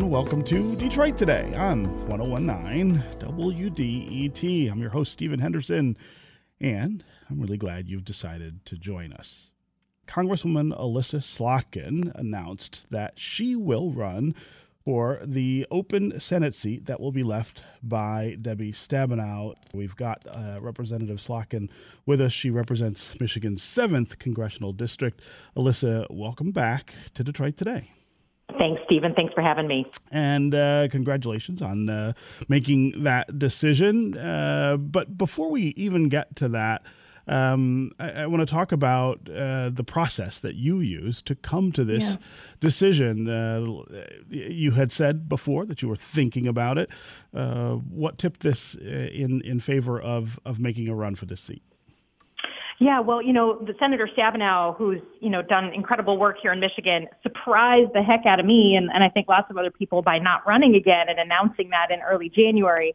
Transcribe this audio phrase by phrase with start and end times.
[0.00, 4.72] welcome to Detroit Today on 1019 WDET.
[4.72, 5.98] I'm your host, Stephen Henderson,
[6.60, 9.50] and I'm really glad you've decided to join us.
[10.06, 14.34] Congresswoman Elissa Slotkin announced that she will run
[14.82, 19.54] for the open Senate seat that will be left by Debbie Stabenow.
[19.74, 21.68] We've got uh, Representative Slotkin
[22.06, 22.32] with us.
[22.32, 25.20] She represents Michigan's 7th Congressional District.
[25.54, 27.90] Elissa, welcome back to Detroit today.
[28.58, 29.14] Thanks, Stephen.
[29.14, 29.90] Thanks for having me.
[30.10, 32.12] And uh, congratulations on uh,
[32.48, 34.16] making that decision.
[34.16, 36.82] Uh, but before we even get to that,
[37.26, 41.72] um, I, I want to talk about uh, the process that you used to come
[41.72, 42.16] to this yeah.
[42.60, 43.28] decision.
[43.28, 43.82] Uh,
[44.28, 46.90] you had said before that you were thinking about it.
[47.32, 51.62] Uh, what tipped this in in favor of of making a run for this seat?
[52.78, 56.60] Yeah, well, you know, the Senator Stabenow, who's, you know, done incredible work here in
[56.60, 60.02] Michigan, surprised the heck out of me and, and I think lots of other people
[60.02, 62.94] by not running again and announcing that in early January.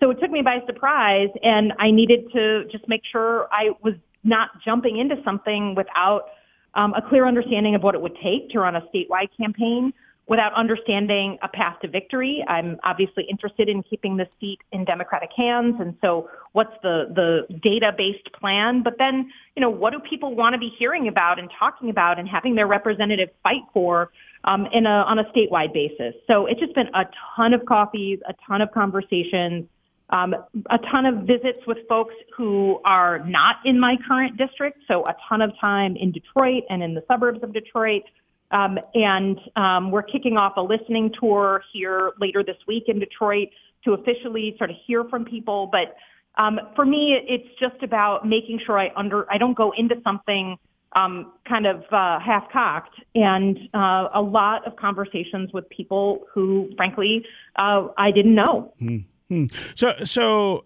[0.00, 3.94] So it took me by surprise and I needed to just make sure I was
[4.24, 6.30] not jumping into something without
[6.74, 9.92] um, a clear understanding of what it would take to run a statewide campaign
[10.28, 12.44] without understanding a path to victory.
[12.46, 15.76] I'm obviously interested in keeping the seat in Democratic hands.
[15.80, 17.06] And so what's the,
[17.48, 18.82] the data-based plan?
[18.82, 22.18] But then, you know, what do people want to be hearing about and talking about
[22.18, 24.10] and having their representative fight for
[24.44, 26.14] um, in a, on a statewide basis?
[26.26, 29.64] So it's just been a ton of coffees, a ton of conversations,
[30.10, 30.34] um,
[30.68, 34.80] a ton of visits with folks who are not in my current district.
[34.88, 38.02] So a ton of time in Detroit and in the suburbs of Detroit.
[38.50, 43.48] Um, and um, we're kicking off a listening tour here later this week in Detroit
[43.84, 45.66] to officially sort of hear from people.
[45.66, 45.96] But
[46.36, 50.56] um, for me, it's just about making sure I under I don't go into something
[50.94, 56.70] um, kind of uh, half cocked, and uh, a lot of conversations with people who,
[56.76, 57.26] frankly,
[57.56, 58.72] uh, I didn't know.
[58.78, 58.98] Hmm.
[59.28, 59.44] Hmm.
[59.74, 60.64] So, so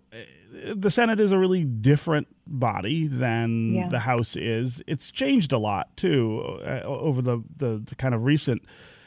[0.74, 3.88] the Senate is a really different body than yeah.
[3.88, 4.82] the House is.
[4.86, 8.62] It's changed a lot too uh, over the, the, the kind of recent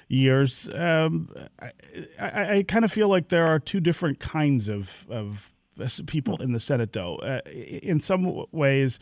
[0.07, 0.69] years.
[0.73, 1.29] Um,
[1.59, 1.71] I,
[2.19, 5.51] I, I kind of feel like there are two different kinds of of
[6.05, 7.17] people in the Senate, though.
[7.17, 8.99] Uh, in some ways,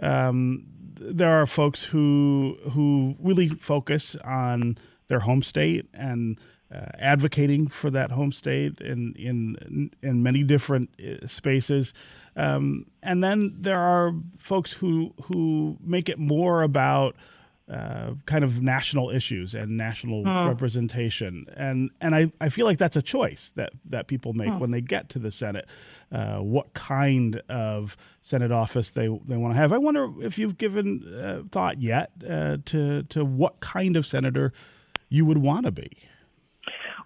[0.00, 4.76] um, there are folks who who really focus on
[5.08, 6.38] their home state and
[6.72, 11.92] uh, advocating for that home state in in in many different uh, spaces,
[12.36, 17.16] um, and then there are folks who who make it more about
[17.70, 20.48] uh, kind of national issues and national mm.
[20.48, 24.58] representation, and and I, I feel like that's a choice that that people make mm.
[24.58, 25.66] when they get to the Senate,
[26.10, 29.72] uh, what kind of Senate office they they want to have.
[29.72, 34.52] I wonder if you've given uh, thought yet uh, to to what kind of senator
[35.08, 35.90] you would want to be.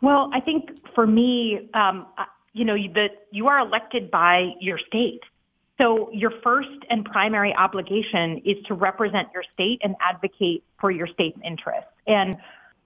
[0.00, 2.06] Well, I think for me, um,
[2.52, 5.22] you know, that you are elected by your state.
[5.80, 11.08] So your first and primary obligation is to represent your state and advocate for your
[11.08, 11.90] state's interests.
[12.06, 12.36] And,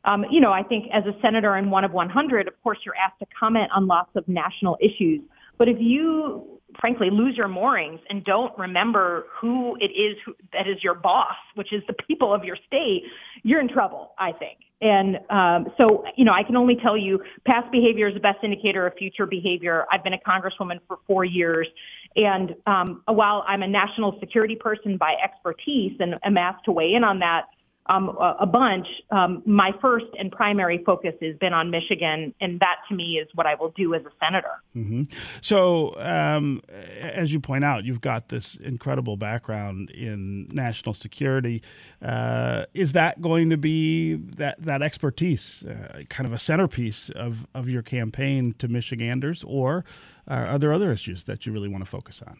[0.05, 2.97] um, you know, I think as a senator in one of 100, of course, you're
[2.97, 5.21] asked to comment on lots of national issues.
[5.59, 10.67] But if you, frankly, lose your moorings and don't remember who it is who, that
[10.69, 13.03] is your boss, which is the people of your state,
[13.43, 14.59] you're in trouble, I think.
[14.81, 18.39] And um, so, you know, I can only tell you past behavior is the best
[18.45, 19.87] indicator of future behavior.
[19.91, 21.67] I've been a congresswoman for four years.
[22.15, 26.95] And um, while I'm a national security person by expertise and am asked to weigh
[26.95, 27.47] in on that,
[27.89, 28.87] um, a, bunch.
[29.11, 33.29] Um, my first and primary focus has been on Michigan, and that to me is
[33.35, 34.63] what I will do as a senator.
[34.77, 35.05] Mm-hmm.
[35.41, 41.63] So, um, as you point out, you've got this incredible background in national security.
[42.03, 47.47] Uh, is that going to be that that expertise, uh, kind of a centerpiece of
[47.55, 49.85] of your campaign to Michiganders, or
[50.27, 52.39] are there other issues that you really want to focus on?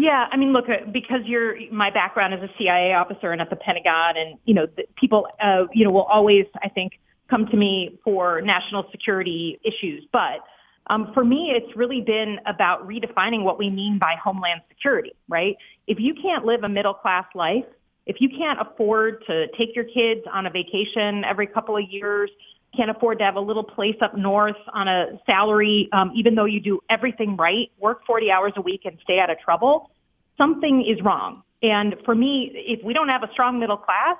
[0.00, 3.50] Yeah, I mean, look, uh, because you're my background as a CIA officer and at
[3.50, 7.46] the Pentagon, and you know, the, people, uh, you know, will always, I think, come
[7.46, 10.04] to me for national security issues.
[10.12, 10.38] But
[10.86, 15.14] um, for me, it's really been about redefining what we mean by homeland security.
[15.26, 15.56] Right?
[15.88, 17.66] If you can't live a middle class life,
[18.06, 22.30] if you can't afford to take your kids on a vacation every couple of years,
[22.76, 26.44] can't afford to have a little place up north on a salary, um, even though
[26.44, 29.90] you do everything right, work 40 hours a week and stay out of trouble,
[30.36, 31.42] something is wrong.
[31.62, 34.16] And for me, if we don't have a strong middle class,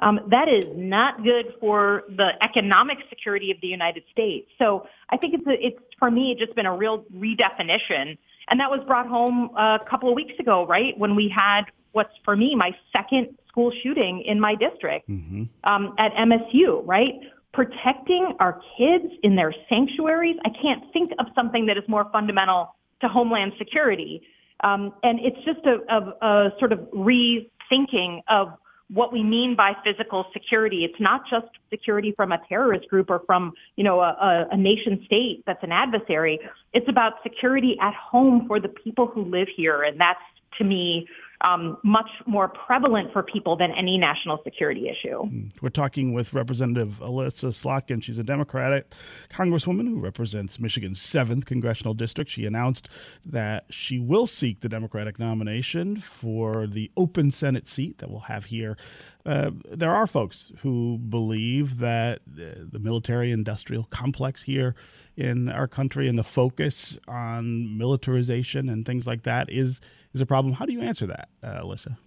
[0.00, 4.50] um, that is not good for the economic security of the United States.
[4.58, 8.16] So I think it's, a, it's for me, it's just been a real redefinition.
[8.48, 10.98] And that was brought home a couple of weeks ago, right?
[10.98, 15.44] When we had what's for me my second school shooting in my district mm-hmm.
[15.64, 17.20] um, at MSU, right?
[17.52, 22.74] Protecting our kids in their sanctuaries, I can't think of something that is more fundamental
[23.00, 24.22] to homeland security.
[24.62, 28.52] Um, and it's just a, a, a sort of rethinking of
[28.92, 30.84] what we mean by physical security.
[30.84, 35.02] It's not just security from a terrorist group or from, you know, a, a, nation
[35.06, 36.40] state that's an adversary.
[36.72, 39.82] It's about security at home for the people who live here.
[39.82, 40.20] And that's,
[40.58, 41.06] to me,
[41.42, 45.24] um, much more prevalent for people than any national security issue.
[45.24, 45.48] Hmm.
[45.62, 48.02] We're talking with Representative Elissa Slotkin.
[48.02, 48.92] She's a Democratic
[49.30, 52.30] congresswoman who represents Michigan's 7th congressional district.
[52.30, 52.88] She announced
[53.24, 58.46] that she will seek the Democratic nomination for the open Senate seat that we'll have
[58.46, 58.76] here.
[59.24, 64.74] Uh, there are folks who believe that the military industrial complex here
[65.16, 69.80] in our country and the focus on militarization and things like that is
[70.14, 70.54] is a problem.
[70.54, 71.98] How do you answer that, uh, Elissa?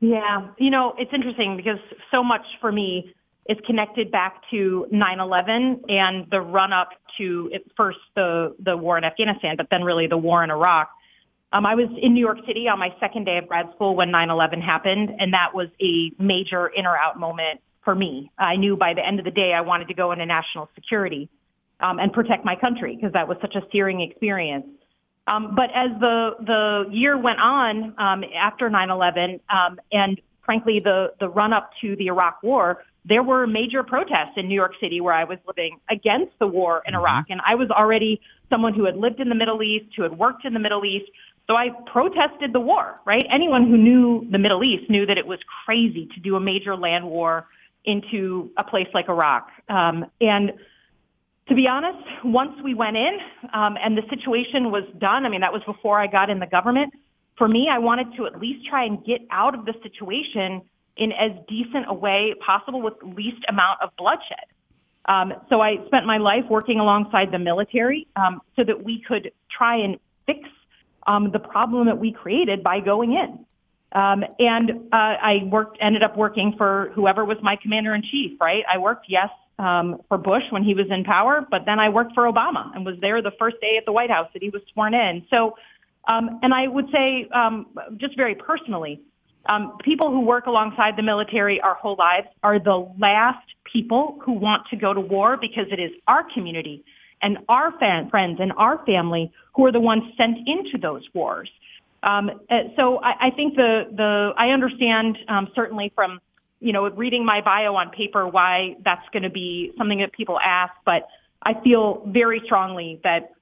[0.00, 1.78] Yeah, you know, it's interesting because
[2.10, 3.14] so much for me
[3.48, 9.04] is connected back to 9/11 and the run up to first the the war in
[9.04, 10.90] Afghanistan, but then really the war in Iraq.
[11.50, 14.10] Um, I was in New York City on my second day of grad school when
[14.10, 18.30] 9/11 happened, and that was a major in or out moment for me.
[18.38, 21.30] I knew by the end of the day I wanted to go into national security
[21.80, 24.66] um, and protect my country because that was such a searing experience.
[25.28, 31.12] Um, but as the the year went on um, after 9/11, um, and frankly the
[31.20, 35.00] the run up to the Iraq War, there were major protests in New York City
[35.00, 37.00] where I was living against the war in mm-hmm.
[37.00, 38.20] Iraq, and I was already
[38.50, 41.10] someone who had lived in the Middle East, who had worked in the Middle East.
[41.46, 43.26] So I protested the war, right?
[43.30, 46.76] Anyone who knew the Middle East knew that it was crazy to do a major
[46.76, 47.46] land war
[47.84, 49.50] into a place like Iraq.
[49.68, 50.52] Um, and
[51.48, 53.18] to be honest, once we went in
[53.52, 56.46] um, and the situation was done, I mean, that was before I got in the
[56.46, 56.92] government.
[57.36, 60.62] For me, I wanted to at least try and get out of the situation
[60.96, 64.44] in as decent a way possible with least amount of bloodshed.
[65.06, 69.32] Um, so I spent my life working alongside the military um, so that we could
[69.50, 70.40] try and fix
[71.06, 73.44] um, the problem that we created by going in.
[73.92, 78.38] Um, and uh, I worked, ended up working for whoever was my commander in chief.
[78.38, 78.64] Right?
[78.70, 82.14] I worked, yes, um, for Bush when he was in power, but then I worked
[82.14, 84.62] for Obama and was there the first day at the White House that he was
[84.72, 85.26] sworn in.
[85.30, 85.56] So,
[86.06, 87.66] um, and I would say, um,
[87.96, 89.00] just very personally,
[89.46, 94.32] um, people who work alongside the military our whole lives are the last people who
[94.32, 96.84] want to go to war because it is our community
[97.22, 101.50] and our fan, friends and our family who are the ones sent into those wars.
[102.02, 106.20] Um, uh, so I, I think the the I understand um, certainly from
[106.60, 110.38] you know, reading my bio on paper why that's going to be something that people
[110.40, 111.08] ask, but
[111.42, 113.32] I feel very strongly that,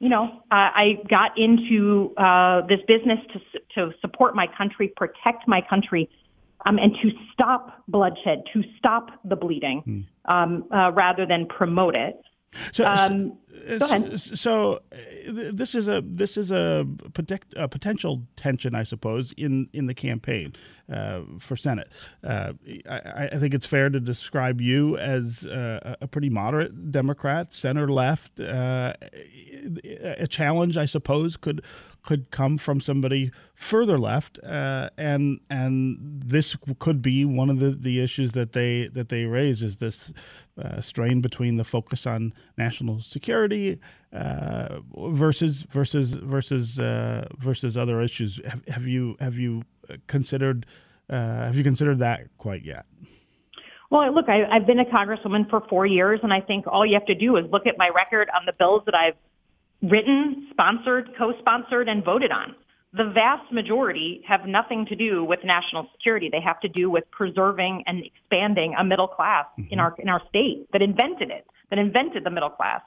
[0.00, 5.46] you know, uh, I got into uh, this business to to support my country, protect
[5.46, 6.08] my country,
[6.64, 10.00] um, and to stop bloodshed, to stop the bleeding, hmm.
[10.32, 12.20] um, uh, rather than promote it.
[12.72, 13.38] So, um,
[14.16, 14.96] so, uh,
[15.52, 16.86] this is a this is a,
[17.56, 20.54] a, potential tension, I suppose, in in the campaign
[20.92, 21.88] uh, for Senate.
[22.24, 22.52] Uh,
[22.88, 27.88] I, I, think it's fair to describe you as uh, a pretty moderate Democrat, center
[27.88, 28.40] left.
[28.40, 28.94] Uh,
[30.00, 31.62] a challenge, I suppose, could
[32.02, 37.70] could come from somebody further left, uh, and and this could be one of the,
[37.70, 40.10] the issues that they that they raise is this
[40.58, 43.47] uh, strain between the focus on national security
[44.12, 48.40] uh, versus versus versus uh, versus other issues.
[48.46, 49.62] Have, have, you have you
[50.06, 50.66] considered
[51.10, 51.14] uh,
[51.46, 52.86] have you considered that quite yet?
[53.90, 56.94] Well, look, I, I've been a congresswoman for four years, and I think all you
[56.94, 59.14] have to do is look at my record on the bills that I've
[59.82, 62.54] written, sponsored, co-sponsored, and voted on.
[62.92, 66.28] The vast majority have nothing to do with national security.
[66.30, 69.72] They have to do with preserving and expanding a middle class mm-hmm.
[69.72, 72.80] in our in our state that invented it, that invented the middle class.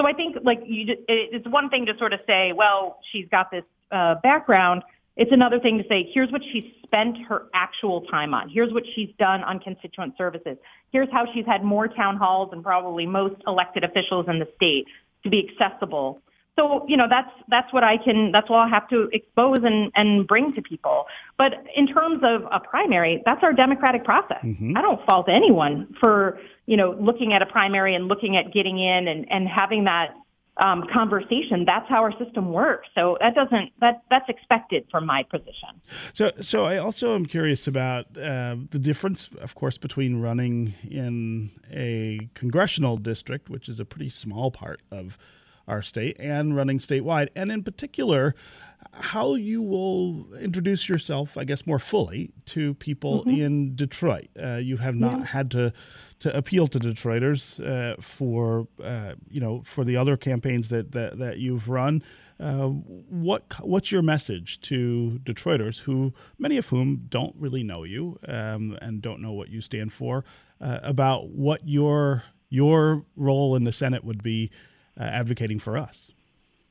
[0.00, 3.50] So I think like you, it's one thing to sort of say, well, she's got
[3.50, 4.82] this uh, background.
[5.16, 8.48] It's another thing to say, here's what she's spent her actual time on.
[8.48, 10.56] Here's what she's done on constituent services.
[10.90, 14.86] Here's how she's had more town halls than probably most elected officials in the state
[15.24, 16.22] to be accessible
[16.60, 19.90] so, you know, that's, that's what I can, that's what I'll have to expose and,
[19.94, 21.06] and bring to people.
[21.38, 24.42] But in terms of a primary, that's our democratic process.
[24.44, 24.76] Mm-hmm.
[24.76, 28.78] I don't fault anyone for, you know, looking at a primary and looking at getting
[28.78, 30.14] in and, and having that
[30.58, 31.64] um, conversation.
[31.64, 32.88] That's how our system works.
[32.94, 35.70] So that doesn't that that's expected from my position.
[36.12, 41.50] So so I also am curious about uh, the difference, of course, between running in
[41.72, 45.16] a congressional district, which is a pretty small part of
[45.70, 48.34] our state and running statewide, and in particular,
[48.92, 53.40] how you will introduce yourself, I guess, more fully to people mm-hmm.
[53.40, 54.28] in Detroit.
[54.40, 55.26] Uh, you have not yeah.
[55.26, 55.72] had to
[56.20, 61.18] to appeal to Detroiters uh, for uh, you know for the other campaigns that that,
[61.18, 62.02] that you've run.
[62.38, 68.18] Uh, what what's your message to Detroiters who many of whom don't really know you
[68.26, 70.24] um, and don't know what you stand for
[70.60, 74.50] uh, about what your your role in the Senate would be
[75.00, 76.12] uh, advocating for us?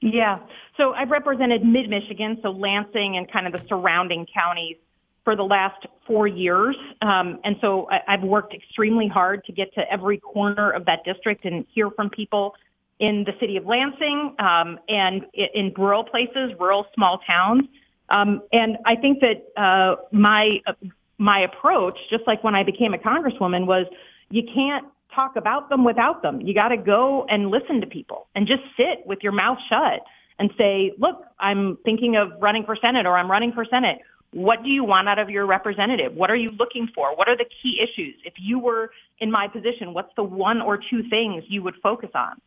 [0.01, 0.39] Yeah.
[0.77, 4.77] So I've represented mid Michigan, so Lansing and kind of the surrounding counties
[5.25, 6.75] for the last four years.
[7.01, 11.03] Um, and so I, I've worked extremely hard to get to every corner of that
[11.03, 12.55] district and hear from people
[12.99, 17.63] in the city of Lansing um, and in rural places, rural small towns.
[18.09, 20.73] Um, and I think that uh, my uh,
[21.17, 23.85] my approach, just like when I became a congresswoman, was
[24.29, 26.41] you can't talk about them without them.
[26.41, 30.01] You got to go and listen to people and just sit with your mouth shut
[30.37, 33.99] and say, look, I'm thinking of running for Senate or I'm running for Senate.
[34.31, 36.13] What do you want out of your representative?
[36.13, 37.15] What are you looking for?
[37.15, 38.15] What are the key issues?
[38.23, 42.11] If you were in my position, what's the one or two things you would focus
[42.13, 42.39] on?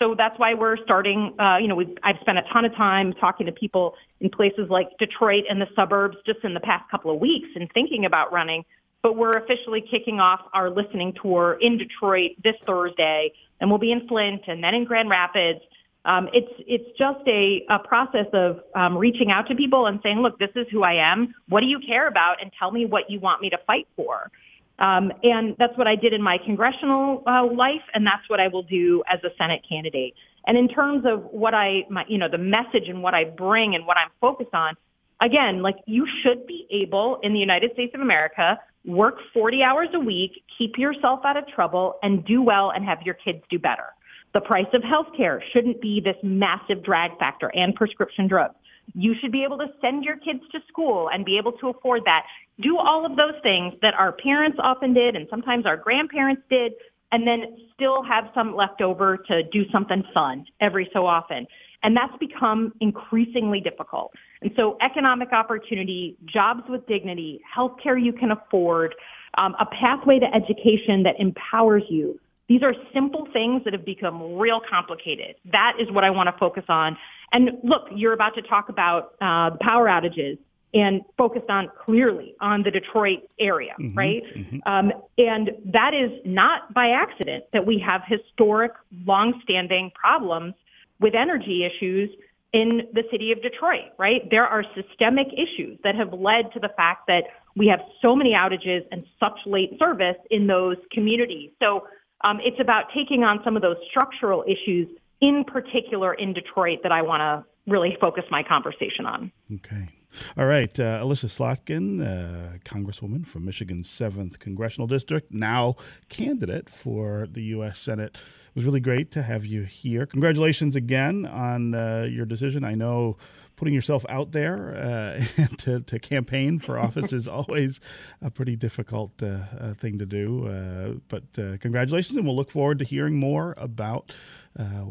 [0.00, 3.46] So that's why we're starting, uh, you know, I've spent a ton of time talking
[3.46, 7.20] to people in places like Detroit and the suburbs just in the past couple of
[7.20, 8.64] weeks and thinking about running
[9.02, 13.92] but we're officially kicking off our listening tour in Detroit this Thursday, and we'll be
[13.92, 15.60] in Flint and then in Grand Rapids.
[16.04, 20.20] Um, it's it's just a, a process of um, reaching out to people and saying,
[20.20, 21.34] look, this is who I am.
[21.48, 22.40] What do you care about?
[22.40, 24.30] And tell me what you want me to fight for.
[24.78, 28.48] Um, and that's what I did in my congressional uh, life, and that's what I
[28.48, 30.14] will do as a Senate candidate.
[30.46, 33.74] And in terms of what I, my, you know, the message and what I bring
[33.74, 34.74] and what I'm focused on,
[35.20, 39.88] again, like you should be able in the United States of America work 40 hours
[39.92, 43.58] a week, keep yourself out of trouble, and do well and have your kids do
[43.58, 43.86] better.
[44.32, 48.54] The price of healthcare shouldn't be this massive drag factor and prescription drugs.
[48.94, 52.04] You should be able to send your kids to school and be able to afford
[52.06, 52.26] that.
[52.60, 56.72] Do all of those things that our parents often did and sometimes our grandparents did,
[57.12, 61.46] and then still have some left over to do something fun every so often.
[61.82, 64.12] And that's become increasingly difficult.
[64.42, 68.94] And so economic opportunity, jobs with dignity, healthcare you can afford,
[69.34, 72.18] um, a pathway to education that empowers you.
[72.48, 75.36] These are simple things that have become real complicated.
[75.52, 76.96] That is what I want to focus on.
[77.32, 80.36] And look, you're about to talk about uh, power outages
[80.72, 84.22] and focused on clearly on the Detroit area, mm-hmm, right?
[84.34, 84.58] Mm-hmm.
[84.66, 88.72] Um, and that is not by accident that we have historic,
[89.04, 90.54] longstanding problems
[91.00, 92.10] with energy issues
[92.52, 94.28] in the city of Detroit, right?
[94.30, 97.24] There are systemic issues that have led to the fact that
[97.56, 101.50] we have so many outages and such late service in those communities.
[101.60, 101.86] So
[102.22, 104.88] um, it's about taking on some of those structural issues,
[105.20, 109.32] in particular in Detroit, that I want to really focus my conversation on.
[109.54, 109.88] Okay.
[110.36, 115.76] All right, uh, Elissa Slotkin, uh, Congresswoman from Michigan's 7th Congressional District, now
[116.08, 117.78] candidate for the U.S.
[117.78, 118.16] Senate.
[118.16, 120.06] It was really great to have you here.
[120.06, 122.64] Congratulations again on uh, your decision.
[122.64, 123.16] I know
[123.54, 127.78] putting yourself out there uh, to, to campaign for office is always
[128.22, 131.00] a pretty difficult uh, uh, thing to do.
[131.08, 131.22] but
[131.60, 134.10] congratulations, and we'll look forward to hearing more about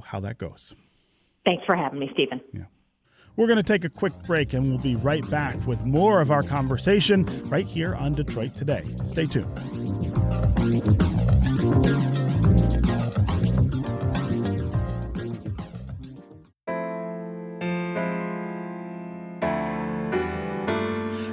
[0.06, 0.74] how that goes.
[1.46, 2.42] Thanks for having me, Stephen.
[2.54, 2.66] Yeah.
[3.36, 6.32] We're going to take a quick break and we'll be right back with more of
[6.32, 8.84] our conversation right here on Detroit Today.
[9.08, 9.48] Stay tuned.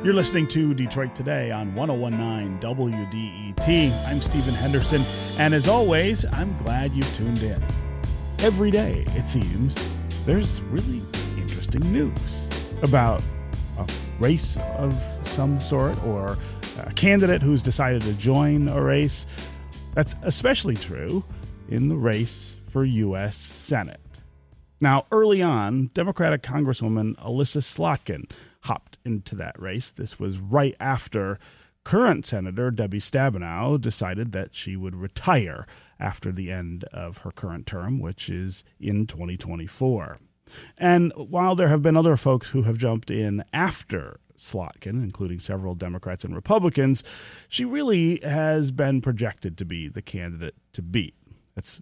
[0.05, 4.07] You're listening to Detroit Today on 1019 WDET.
[4.07, 5.03] I'm Stephen Henderson,
[5.37, 7.61] and as always, I'm glad you tuned in.
[8.39, 9.75] Every day, it seems,
[10.25, 11.03] there's really
[11.67, 12.51] interesting news
[12.83, 13.23] about
[13.79, 13.87] a
[14.19, 14.95] race of
[15.25, 16.37] some sort or
[16.85, 19.27] a candidate who's decided to join a race.
[19.95, 21.25] That's especially true
[21.69, 23.37] in the race for U.S.
[23.37, 24.01] Senate.
[24.81, 28.31] Now, early on, Democratic Congresswoman Elissa Slotkin
[28.65, 29.91] hopped into that race.
[29.91, 31.39] This was right after
[31.85, 35.67] current Senator Debbie Stabenow decided that she would retire
[35.99, 40.19] after the end of her current term, which is in 2024.
[40.79, 45.75] And while there have been other folks who have jumped in after Slotkin, including several
[45.75, 47.03] Democrats and Republicans,
[47.49, 51.15] she really has been projected to be the candidate to beat.
[51.55, 51.81] That's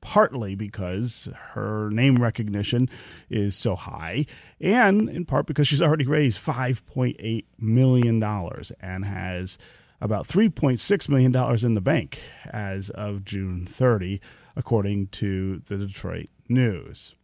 [0.00, 2.90] partly because her name recognition
[3.30, 4.26] is so high,
[4.60, 9.56] and in part because she's already raised $5.8 million and has
[10.02, 12.20] about $3.6 million in the bank
[12.52, 14.20] as of June 30,
[14.54, 17.14] according to the Detroit News.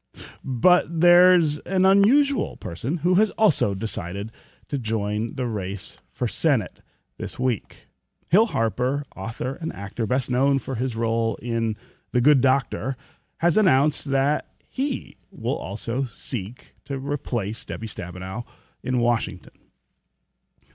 [0.45, 4.33] But there's an unusual person who has also decided
[4.69, 6.81] to join the race for Senate
[7.19, 7.89] this week.
[8.31, 11.77] Hill Harper, author and actor best known for his role in
[12.13, 12.97] The Good Doctor,
[13.39, 18.45] has announced that he will also seek to replace Debbie Stabenow
[18.83, 19.53] in Washington.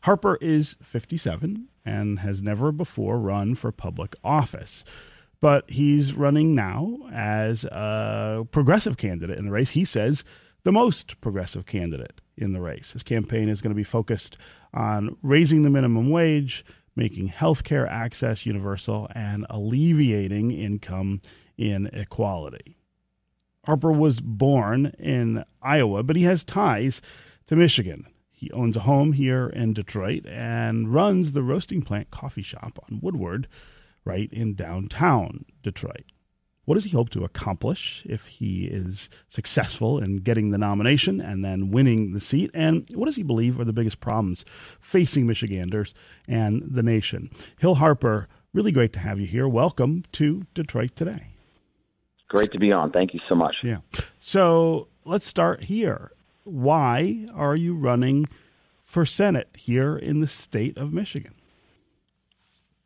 [0.04, 4.84] Harper is 57 and has never before run for public office,
[5.39, 9.72] but he's running now as a progressive candidate in the race.
[9.72, 10.24] He says
[10.63, 12.94] the most progressive candidate in the race.
[12.94, 14.38] His campaign is going to be focused
[14.74, 16.65] on raising the minimum wage,
[16.96, 21.22] making healthcare access universal, and alleviating income
[21.58, 22.77] inequality.
[23.65, 27.01] Harper was born in Iowa, but he has ties
[27.48, 28.06] to Michigan.
[28.32, 33.00] He owns a home here in Detroit and runs the Roasting Plant Coffee Shop on
[33.01, 33.48] Woodward,
[34.06, 36.06] right in downtown Detroit.
[36.66, 41.46] What does he hope to accomplish if he is successful in getting the nomination and
[41.46, 42.50] then winning the seat?
[42.56, 44.46] And what does he believe are the biggest problems
[44.80, 45.94] facing Michiganders
[46.28, 47.30] and the nation?
[47.60, 49.48] Hill Harper, really great to have you here.
[49.48, 51.28] Welcome to Detroit Today.
[52.30, 52.92] Great to be on.
[52.92, 53.58] Thank you so much.
[53.62, 53.78] Yeah.
[54.18, 56.12] So let's start here.
[56.46, 58.26] Why are you running
[58.82, 61.36] for Senate here in the state of Michigan?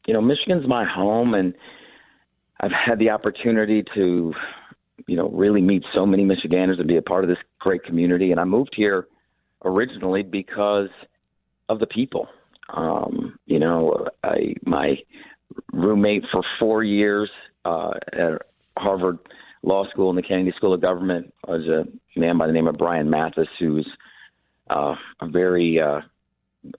[0.08, 1.53] You know, Michigan's my home, and
[2.60, 4.34] I've had the opportunity to,
[5.08, 8.32] you know, really meet so many Michiganders and be a part of this great community.
[8.32, 9.08] And I moved here
[9.63, 10.89] originally because
[11.68, 12.27] of the people.
[12.74, 14.98] Um, you know, I my
[15.72, 17.29] roommate for four years
[17.65, 18.41] uh, at
[18.77, 19.20] Harvard
[19.63, 21.86] Law School and the Kennedy School of Government was a
[22.20, 23.88] man by the name of Brian Mathis, who's
[24.70, 26.01] uh, a very uh,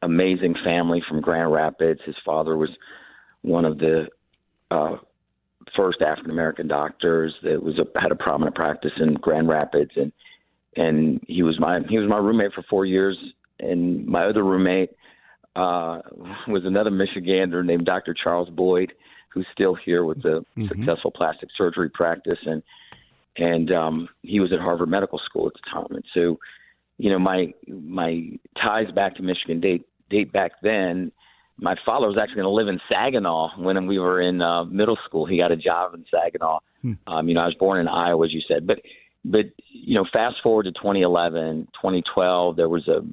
[0.03, 2.01] amazing family from Grand Rapids.
[2.05, 2.71] His father was
[3.43, 4.09] one of the
[4.71, 4.97] uh,
[5.77, 10.13] first African American doctors that was a, had a prominent practice in Grand Rapids, and
[10.77, 13.17] and he was my he was my roommate for four years.
[13.59, 14.91] And my other roommate
[15.55, 16.01] uh,
[16.49, 18.15] was another Michigander named Dr.
[18.15, 18.93] Charles Boyd,
[19.29, 20.67] who's still here with the mm-hmm.
[20.67, 22.63] successful plastic surgery practice, and
[23.37, 25.95] and um, he was at Harvard Medical School at the time.
[25.95, 26.39] And so,
[26.99, 31.13] you know, my my ties back to Michigan date date back then.
[31.61, 34.99] My father was actually going to live in Saginaw when we were in uh, middle
[35.05, 35.27] school.
[35.27, 36.61] He got a job in Saginaw.
[36.83, 36.93] Hmm.
[37.07, 38.81] Um, you know, I was born in Iowa, as you said, but
[39.25, 43.05] but you know, fast forward to 2011, 2012, there was a,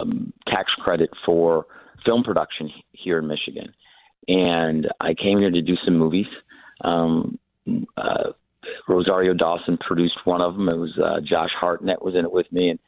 [0.00, 0.06] a
[0.48, 1.66] tax credit for
[2.06, 3.74] film production here in Michigan
[4.28, 6.26] and I came here to do some movies.
[6.82, 7.38] Um,
[7.96, 8.32] uh,
[8.88, 10.68] Rosario Dawson produced one of them.
[10.68, 12.78] It was uh, Josh Hartnett was in it with me, and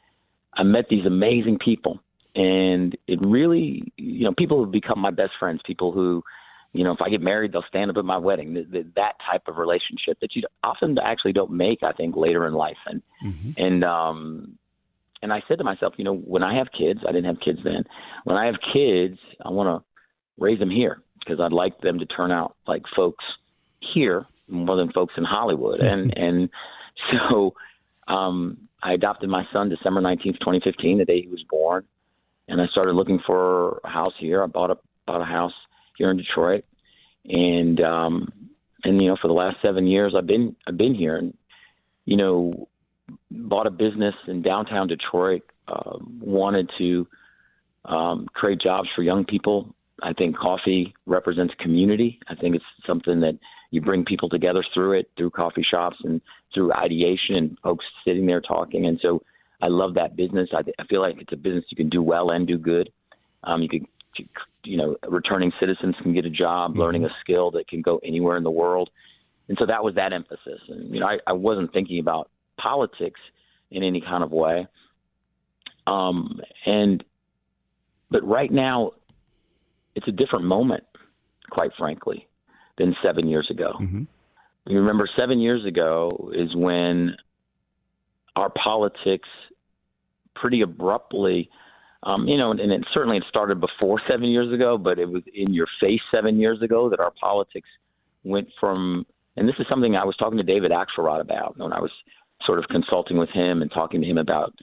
[0.52, 2.00] I met these amazing people.
[2.34, 5.60] And it really, you know, people who become my best friends.
[5.64, 6.24] People who,
[6.72, 8.52] you know, if I get married, they'll stand up at my wedding.
[8.52, 12.44] The, the, that type of relationship that you often actually don't make, I think, later
[12.44, 12.78] in life.
[12.86, 13.50] And mm-hmm.
[13.56, 14.58] and um,
[15.22, 17.60] and I said to myself, you know, when I have kids, I didn't have kids
[17.62, 17.84] then.
[18.24, 19.86] When I have kids, I want to
[20.36, 23.24] raise them here because I'd like them to turn out like folks
[23.94, 25.78] here more than folks in Hollywood.
[25.78, 26.50] And and
[27.12, 27.54] so
[28.08, 31.84] um, I adopted my son December nineteenth, twenty fifteen, the day he was born,
[32.48, 34.42] and I started looking for a house here.
[34.42, 35.52] I bought a bought a house
[35.96, 36.64] here in Detroit,
[37.24, 38.32] and um,
[38.84, 41.36] and you know for the last seven years I've been I've been here, and
[42.04, 42.68] you know
[43.30, 45.42] bought a business in downtown Detroit.
[45.66, 47.06] Uh, wanted to
[47.84, 52.20] um, create jobs for young people I think coffee represents community.
[52.28, 53.38] I think it's something that
[53.70, 56.20] you bring people together through it, through coffee shops and
[56.54, 58.86] through ideation and folks sitting there talking.
[58.86, 59.22] And so
[59.60, 60.48] I love that business.
[60.52, 62.90] I, I feel like it's a business you can do well and do good.
[63.44, 63.86] Um, you could,
[64.64, 66.80] you know, returning citizens can get a job, mm-hmm.
[66.80, 68.90] learning a skill that can go anywhere in the world.
[69.48, 70.60] And so that was that emphasis.
[70.68, 73.20] And, you know, I, I wasn't thinking about politics
[73.70, 74.66] in any kind of way.
[75.86, 77.02] Um, and,
[78.10, 78.92] but right now,
[79.94, 80.84] it's a different moment,
[81.50, 82.28] quite frankly,
[82.76, 83.72] than seven years ago.
[83.80, 84.02] Mm-hmm.
[84.66, 87.16] You remember, seven years ago is when
[88.36, 89.28] our politics
[90.40, 91.50] pretty abruptly,
[92.02, 95.22] um, you know, and it certainly it started before seven years ago, but it was
[95.32, 97.68] in your face seven years ago that our politics
[98.24, 99.04] went from,
[99.36, 101.90] and this is something I was talking to David Axelrod about when I was
[102.44, 104.54] sort of consulting with him and talking to him about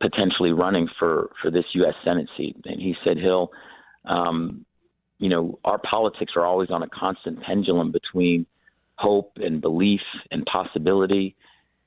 [0.00, 1.94] potentially running for for this U.S.
[2.04, 3.50] Senate seat, and he said he'll
[4.04, 4.66] um,
[5.18, 8.46] you know, our politics are always on a constant pendulum between
[8.96, 10.00] hope and belief
[10.30, 11.36] and possibility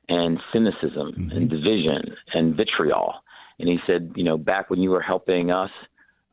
[0.10, 1.32] and cynicism mm-hmm.
[1.32, 3.16] and division and vitriol.
[3.60, 5.72] And he said, you know, back when you were helping us,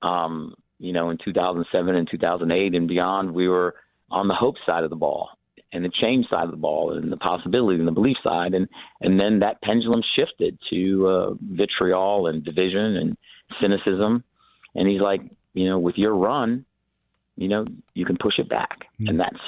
[0.03, 3.75] um, you know, in 2007 and 2008 and beyond, we were
[4.11, 5.31] on the hope side of the ball.
[5.73, 8.69] and the change side of the ball and the possibility and the belief side and
[9.01, 13.17] and then that pendulum shifted to uh, vitriol and division and
[13.61, 14.23] cynicism
[14.77, 15.21] and he's like
[15.53, 16.65] you know with your run
[17.37, 19.09] you know you can push it back mm-hmm.
[19.09, 19.45] and that's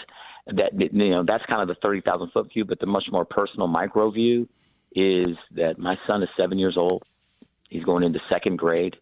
[0.47, 3.67] that you know that's kind of the 30,000 foot view but the much more personal
[3.67, 4.49] micro view
[4.95, 7.03] is that my son is 7 years old
[7.69, 8.97] he's going into second grade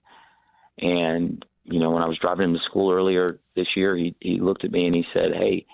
[0.78, 4.40] and you know when I was driving him to school earlier this year he he
[4.40, 5.66] looked at me and he said hey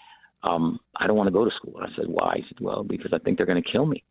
[0.42, 1.80] um, I don't want to go to school.
[1.80, 2.36] I said, why?
[2.36, 4.02] He said, well, because I think they're going to kill me,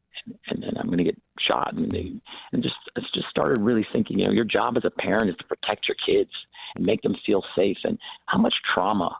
[0.47, 1.73] and, then I'm going to get shot.
[1.73, 2.11] And they,
[2.51, 2.75] and just,
[3.13, 5.97] just started really thinking, you know, your job as a parent is to protect your
[6.05, 6.31] kids
[6.75, 7.77] and make them feel safe.
[7.83, 9.17] And how much trauma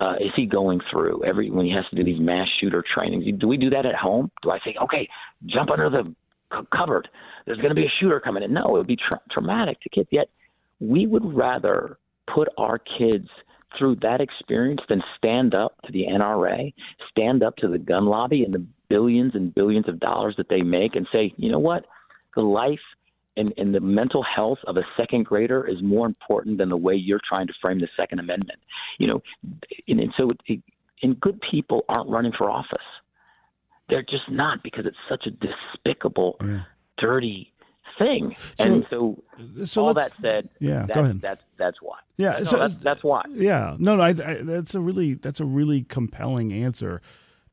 [0.00, 3.24] uh, is he going through every when he has to do these mass shooter trainings?
[3.38, 4.30] Do we do that at home?
[4.42, 5.08] Do I say, okay,
[5.46, 6.14] jump under the
[6.74, 7.08] cupboard?
[7.46, 8.52] There's going to be a shooter coming in.
[8.52, 10.08] No, it would be tra- traumatic to kids.
[10.10, 10.28] Yet
[10.80, 11.98] we would rather
[12.32, 13.28] put our kids
[13.78, 16.72] through that experience than stand up to the NRA,
[17.10, 20.60] stand up to the gun lobby and the billions and billions of dollars that they
[20.60, 21.84] make and say, you know what?
[22.34, 22.80] The life
[23.36, 26.94] and, and the mental health of a second grader is more important than the way
[26.94, 28.58] you're trying to frame the Second Amendment.
[28.98, 29.22] You know,
[29.88, 30.62] and, and so it,
[31.02, 32.76] and good people aren't running for office.
[33.88, 36.62] They're just not because it's such a despicable, oh, yeah.
[36.98, 37.52] dirty
[37.98, 38.34] thing.
[38.58, 39.22] So, and so,
[39.64, 41.20] so all that said, yeah, go ahead.
[41.20, 41.98] That's that's why.
[42.16, 43.22] Yeah, no, so that's, that's why.
[43.28, 47.00] Yeah, no, no, I, I, that's a really that's a really compelling answer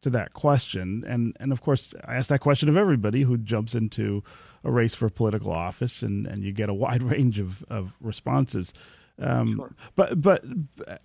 [0.03, 3.75] to that question, and and of course, I ask that question of everybody who jumps
[3.75, 4.23] into
[4.63, 8.73] a race for political office, and and you get a wide range of of responses.
[9.19, 9.75] Um, sure.
[9.95, 10.43] But but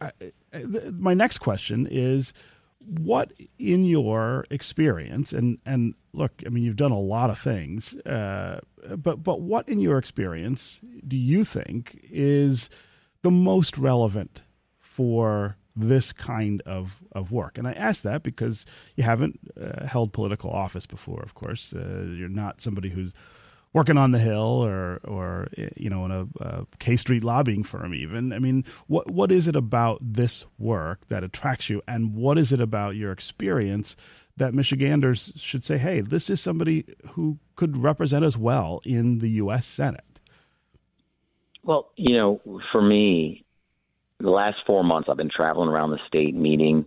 [0.01, 0.13] I,
[0.93, 2.33] my next question is
[2.81, 7.95] what in your experience and and look i mean you've done a lot of things
[8.07, 8.61] uh,
[8.97, 12.71] but but what in your experience do you think is
[13.23, 14.43] the most relevant
[14.79, 20.13] for this kind of, of work and i ask that because you haven't uh, held
[20.13, 23.13] political office before of course uh, you're not somebody who's
[23.73, 26.11] working on the Hill or or you know in
[26.41, 28.33] a, K Street lobbying firm even.
[28.33, 32.53] I mean, what what is it about this work that attracts you, and what is
[32.53, 33.97] it about your experience
[34.37, 39.31] that Michiganders should say, hey, this is somebody who could represent us well in the
[39.31, 39.67] U.S.
[39.67, 40.05] Senate?
[41.65, 43.45] Well, you know, for me,
[44.21, 46.85] the last four months I've been traveling around the state meeting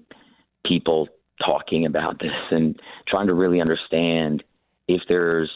[0.65, 1.07] people
[1.45, 4.43] talking about this and trying to really understand
[4.87, 5.51] if there's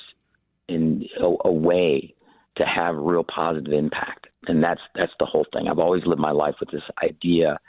[0.68, 2.14] in a, a way
[2.58, 4.28] to have real positive impact.
[4.48, 5.68] And that's that's the whole thing.
[5.68, 7.60] I've always lived my life with this idea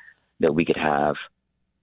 [0.40, 1.16] that we could have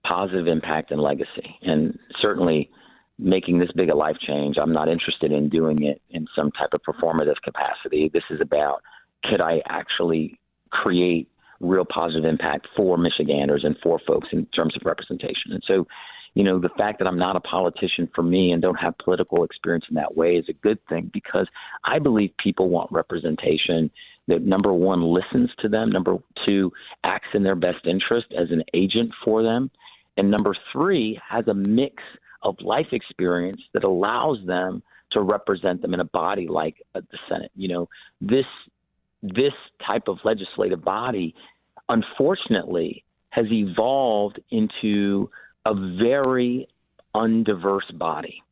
[0.06, 1.58] positive impact and legacy.
[1.62, 2.70] And certainly
[3.18, 6.70] making this big a life change, I'm not interested in doing it in some type
[6.72, 8.10] of performative capacity.
[8.12, 8.82] This is about
[9.24, 10.38] could I actually
[10.70, 11.28] create
[11.60, 15.52] real positive impact for Michiganders and for folks in terms of representation.
[15.52, 15.86] And so
[16.34, 19.44] you know, the fact that I'm not a politician for me and don't have political
[19.44, 21.46] experience in that way is a good thing because
[21.84, 23.90] I believe people want representation
[24.26, 26.16] that number one listens to them, number
[26.48, 26.72] two
[27.04, 29.70] acts in their best interest as an agent for them,
[30.16, 32.02] and number three has a mix
[32.42, 37.52] of life experience that allows them to represent them in a body like the Senate.
[37.54, 37.88] You know,
[38.20, 38.46] this
[39.24, 41.34] this type of legislative body,
[41.88, 45.30] unfortunately, has evolved into
[45.64, 46.68] a very
[47.14, 48.42] undiverse body.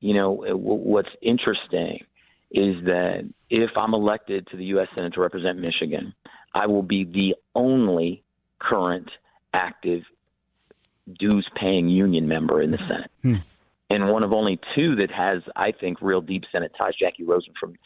[0.00, 2.04] You know, what's interesting
[2.50, 4.88] is that if I'm elected to the U.S.
[4.96, 6.14] Senate to represent Michigan,
[6.54, 8.22] I will be the only
[8.58, 9.10] current
[9.54, 10.02] active
[11.18, 13.10] dues paying union member in the Senate.
[13.22, 13.36] Hmm.
[13.88, 16.94] And one of only two that has, I think, real deep Senate ties.
[16.94, 17.76] Jacky Rosen from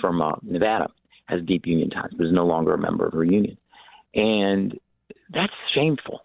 [0.00, 0.90] from uh, Nevada
[1.26, 3.56] has deep union ties, but is no longer a member of her union,
[4.14, 4.78] and
[5.32, 6.24] that's shameful.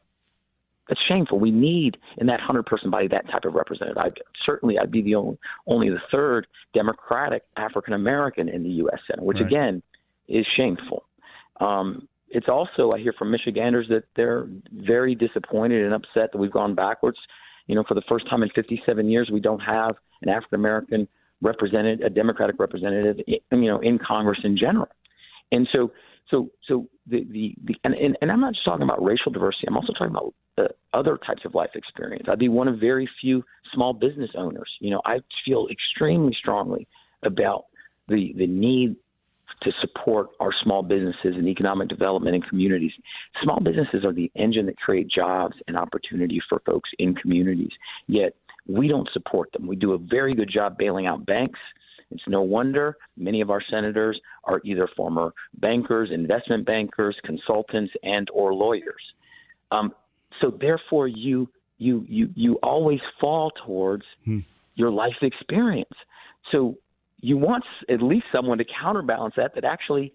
[0.88, 1.40] That's shameful.
[1.40, 3.98] We need in that hundred person body that type of representative.
[3.98, 4.10] I
[4.44, 9.00] certainly I'd be the only only the third Democratic African American in the U.S.
[9.08, 9.46] Senate, which right.
[9.46, 9.84] again
[10.28, 11.06] is shameful.
[11.60, 16.52] Um, it's also I hear from Michiganders that they're very disappointed and upset that we've
[16.52, 17.18] gone backwards.
[17.68, 19.92] You know, for the first time in 57 years, we don't have
[20.24, 21.08] an African American
[21.42, 24.90] represented, a Democratic representative, you know, in Congress in general.
[25.52, 25.92] And so,
[26.32, 29.68] so, so the the, the and, and, and I'm not just talking about racial diversity.
[29.68, 32.28] I'm also talking about uh, other types of life experience.
[32.30, 34.70] I'd be one of very few small business owners.
[34.80, 36.88] You know, I feel extremely strongly
[37.24, 37.66] about
[38.08, 38.96] the the need
[39.62, 42.92] to support our small businesses and economic development in communities.
[43.44, 47.72] Small businesses are the engine that create jobs and opportunity for folks in communities.
[48.08, 48.36] Yet
[48.68, 49.68] we don't support them.
[49.68, 51.60] We do a very good job bailing out banks.
[52.12, 58.28] It's no wonder many of our senators are either former bankers, investment bankers, consultants, and
[58.34, 59.02] or lawyers.
[59.72, 59.94] Um,
[60.42, 64.40] so therefore, you you you you always fall towards hmm.
[64.76, 65.94] your life experience.
[66.54, 66.78] So
[67.22, 70.14] you want at least someone to counterbalance that that actually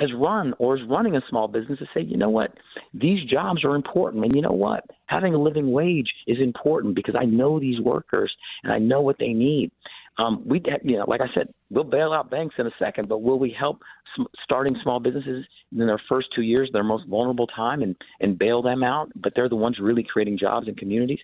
[0.00, 2.52] has run or is running a small business to say, you know what,
[2.94, 7.14] these jobs are important, and you know what, having a living wage is important because
[7.18, 8.32] I know these workers
[8.64, 9.70] and I know what they need.
[10.18, 13.22] Um, we, you know, like I said, we'll bail out banks in a second, but
[13.22, 13.80] will we help
[14.16, 18.38] sm- starting small businesses in their first two years, their most vulnerable time, and and
[18.38, 19.10] bail them out?
[19.14, 21.20] But they're the ones really creating jobs and communities.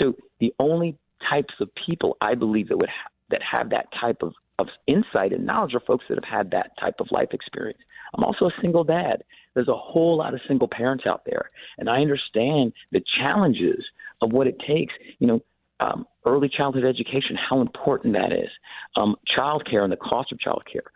[0.00, 0.96] So the only
[1.28, 5.32] types of people I believe that would ha- that have that type of of insight
[5.32, 7.78] and knowledge are folks that have had that type of life experience.
[8.14, 9.24] I'm also a single dad.
[9.54, 13.84] There's a whole lot of single parents out there, and I understand the challenges
[14.22, 14.92] of what it takes.
[15.18, 15.40] You know,
[15.80, 18.50] um, early childhood education, how important that is.
[18.96, 20.90] Um, child care and the cost of child care.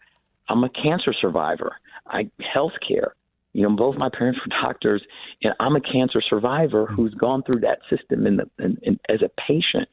[0.48, 1.77] I'm a cancer survivor.
[2.07, 3.14] I health care.
[3.53, 5.03] You know, both my parents were doctors,
[5.42, 9.22] and I'm a cancer survivor who's gone through that system in the in, in, as
[9.22, 9.88] a patient.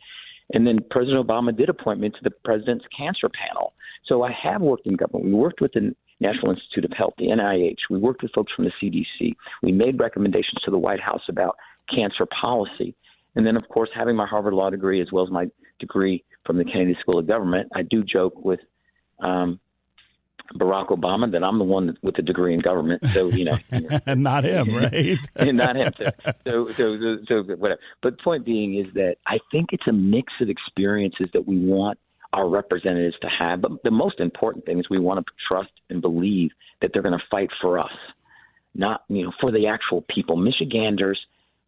[0.54, 3.74] And then President Obama did appoint me to the president's cancer panel.
[4.08, 5.26] So I have worked in government.
[5.26, 7.78] We worked with the National Institute of Health, the NIH.
[7.90, 9.36] We worked with folks from the CDC.
[9.64, 11.58] We made recommendations to the White House about
[11.94, 12.96] cancer policy.
[13.36, 16.58] And then, of course, having my Harvard Law degree as well as my degree from
[16.58, 18.60] the Kennedy School of Government, I do joke with
[19.22, 19.60] um,
[20.56, 23.04] Barack Obama that I'm the one with the degree in government.
[23.14, 23.58] So you know,
[24.08, 25.18] not him, right?
[25.40, 25.94] not him.
[26.46, 27.80] So, so, so, so, whatever.
[28.02, 31.58] But the point being is that I think it's a mix of experiences that we
[31.58, 32.00] want
[32.34, 33.62] our representatives to have.
[33.62, 37.18] But the most important thing is we want to trust and believe that they're going
[37.18, 37.92] to fight for us,
[38.76, 40.36] not you know for the actual people.
[40.36, 41.20] Michiganders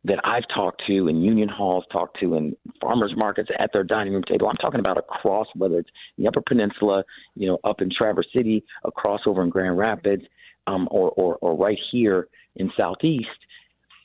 [0.04, 4.14] that I've talked to in union halls, talked to in farmers markets at their dining
[4.14, 4.48] room table.
[4.48, 7.04] I'm talking about across, whether it's the Upper Peninsula,
[7.36, 10.24] you know, up in Traverse City, across over in Grand Rapids,
[10.66, 13.28] um, or, or, or right here in Southeast.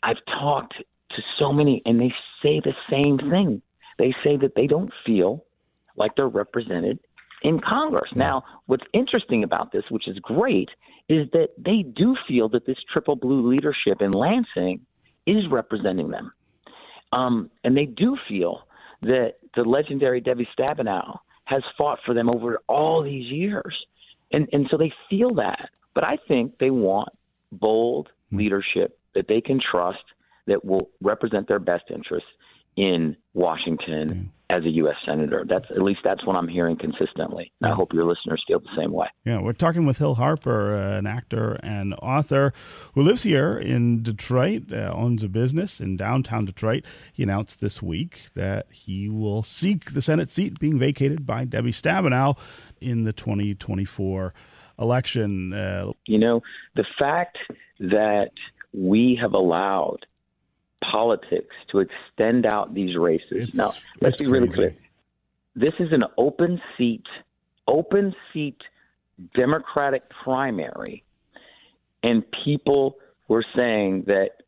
[0.03, 0.75] I've talked
[1.13, 3.63] to so many, and they say the same thing.
[3.99, 5.46] They say that they don't feel
[5.97, 6.99] like they're represented
[7.43, 8.11] in Congress.
[8.15, 10.69] Now, what's interesting about this, which is great,
[11.09, 14.81] is that they do feel that this triple blue leadership in Lansing
[15.27, 16.33] is representing them.
[17.13, 18.67] Um, and they do feel
[19.03, 23.75] that the legendary Debbie Stabenow has fought for them over all these years.
[24.33, 25.71] And, and so they feel that.
[25.95, 27.11] But I think they want
[27.53, 30.03] bold leadership that they can trust
[30.47, 32.29] that will represent their best interests
[32.77, 34.95] in Washington as a U.S.
[35.05, 35.45] senator.
[35.49, 37.53] That's at least that's what I'm hearing consistently.
[37.61, 39.09] And I hope your listeners feel the same way.
[39.25, 42.53] Yeah, we're talking with Hill Harper, uh, an actor and author
[42.95, 46.85] who lives here in Detroit, uh, owns a business in downtown Detroit.
[47.13, 51.73] He announced this week that he will seek the Senate seat being vacated by Debbie
[51.73, 52.39] Stabenow
[52.81, 54.33] in the 2024
[54.79, 55.53] election.
[55.53, 56.43] Uh, you know,
[56.77, 57.39] the fact
[57.81, 58.31] that
[58.73, 60.07] we have allowed
[60.91, 63.49] politics to extend out these races.
[63.49, 64.75] It's, now, let's be really clear.
[65.55, 67.05] This is an open seat,
[67.67, 68.59] open seat
[69.35, 71.03] Democratic primary,
[72.03, 72.97] and people
[73.29, 74.43] were saying that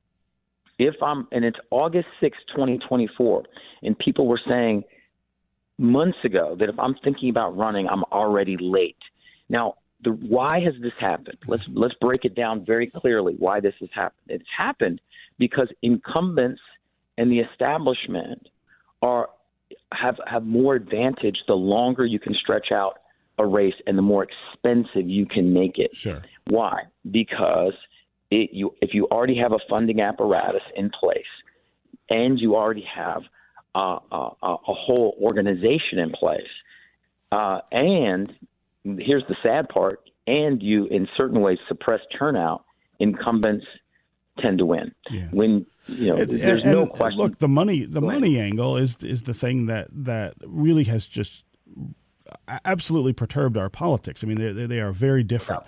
[0.78, 3.44] if I'm, and it's August 6, 2024,
[3.82, 4.84] and people were saying
[5.78, 8.96] months ago that if I'm thinking about running, I'm already late.
[9.48, 9.74] Now,
[10.04, 11.38] the, why has this happened?
[11.46, 13.34] Let's let's break it down very clearly.
[13.38, 14.26] Why this has happened?
[14.28, 15.00] It's happened
[15.38, 16.60] because incumbents
[17.16, 18.48] and the establishment
[19.02, 19.28] are
[19.92, 23.00] have have more advantage the longer you can stretch out
[23.38, 25.94] a race and the more expensive you can make it.
[25.94, 26.22] Sure.
[26.46, 26.82] Why?
[27.10, 27.74] Because
[28.30, 31.22] it, you if you already have a funding apparatus in place
[32.10, 33.22] and you already have
[33.74, 36.40] a, a, a whole organization in place,
[37.32, 38.32] uh, and
[38.84, 42.64] here's the sad part, and you in certain ways suppress turnout,
[42.98, 43.66] incumbents
[44.40, 44.92] tend to win.
[45.10, 45.28] Yeah.
[45.30, 47.18] When you know, and, there's and, no question.
[47.18, 51.44] Look, the money, the money angle is is the thing that that really has just
[52.64, 54.22] absolutely perturbed our politics.
[54.22, 55.62] I mean, they they are very different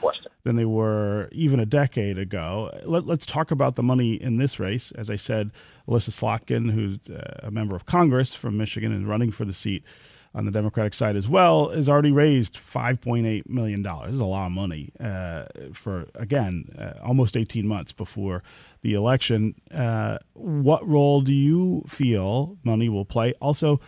[0.45, 2.71] than they were even a decade ago.
[2.85, 4.91] Let, us talk about the money in this race.
[4.93, 5.51] As I said,
[5.87, 9.85] Elissa Slotkin, who's uh, a member of Congress from Michigan and running for the seat
[10.35, 13.83] on the Democratic side as well, has already raised $5.8 million.
[13.83, 18.43] This is a lot of money uh, for, again, uh, almost 18 months before
[18.83, 19.55] the election.
[19.73, 23.35] Uh, what role do you feel money will play?
[23.41, 23.81] Also,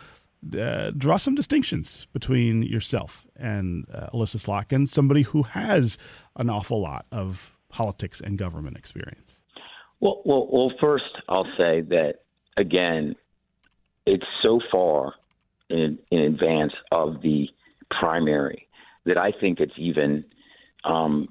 [0.59, 5.97] uh, draw some distinctions between yourself and uh, Elissa Slotkin, somebody who has
[6.37, 9.41] an awful lot of politics and government experience.
[10.01, 10.73] Well, well, well.
[10.81, 12.15] First, I'll say that
[12.57, 13.15] again,
[14.05, 15.15] it's so far
[15.73, 17.49] in, in advance of the
[17.91, 18.69] primary
[19.05, 20.25] that I think it's even
[20.85, 21.29] um,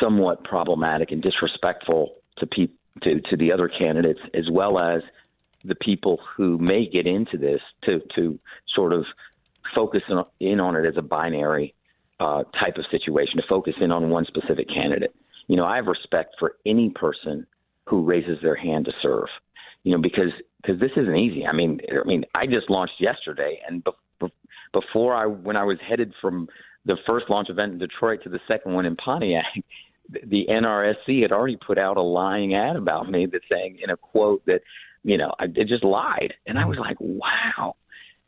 [0.00, 2.68] somewhat problematic and disrespectful to, pe-
[3.02, 5.02] to to the other candidates, as well as
[5.64, 8.38] the people who may get into this to to
[8.74, 9.04] sort of
[9.74, 10.02] focus
[10.40, 11.74] in on it as a binary
[12.20, 15.14] uh, type of situation, to focus in on one specific candidate.
[15.48, 17.46] You know, I have respect for any person
[17.86, 19.28] who raises their hand to serve.
[19.84, 21.44] You know, because because this isn't easy.
[21.46, 23.84] I mean, I mean, I just launched yesterday, and
[24.20, 24.32] be-
[24.72, 26.48] before I when I was headed from
[26.84, 29.44] the first launch event in Detroit to the second one in Pontiac,
[30.08, 33.96] the NRSC had already put out a lying ad about me that's saying in a
[33.96, 34.62] quote that,
[35.04, 36.34] you know, I it just lied.
[36.46, 37.76] And I was like, wow,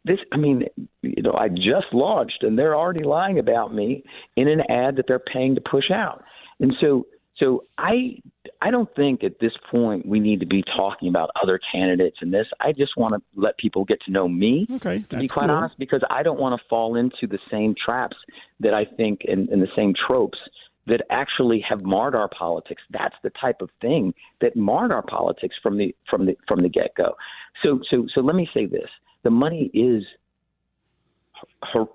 [0.04, 0.64] this, I mean,
[1.02, 4.04] you know, I just launched and they're already lying about me
[4.36, 6.24] in an ad that they're paying to push out.
[6.60, 7.06] And so,
[7.38, 8.20] so I,
[8.62, 12.30] I don't think at this point we need to be talking about other candidates in
[12.30, 12.46] this.
[12.60, 15.56] I just want to let people get to know me, okay, to be quite cool.
[15.56, 18.16] honest, because I don't want to fall into the same traps
[18.60, 20.38] that I think and, and the same tropes
[20.86, 22.82] that actually have marred our politics.
[22.90, 26.68] That's the type of thing that marred our politics from the from the from the
[26.68, 27.16] get go.
[27.64, 28.88] So so so let me say this:
[29.24, 30.04] the money is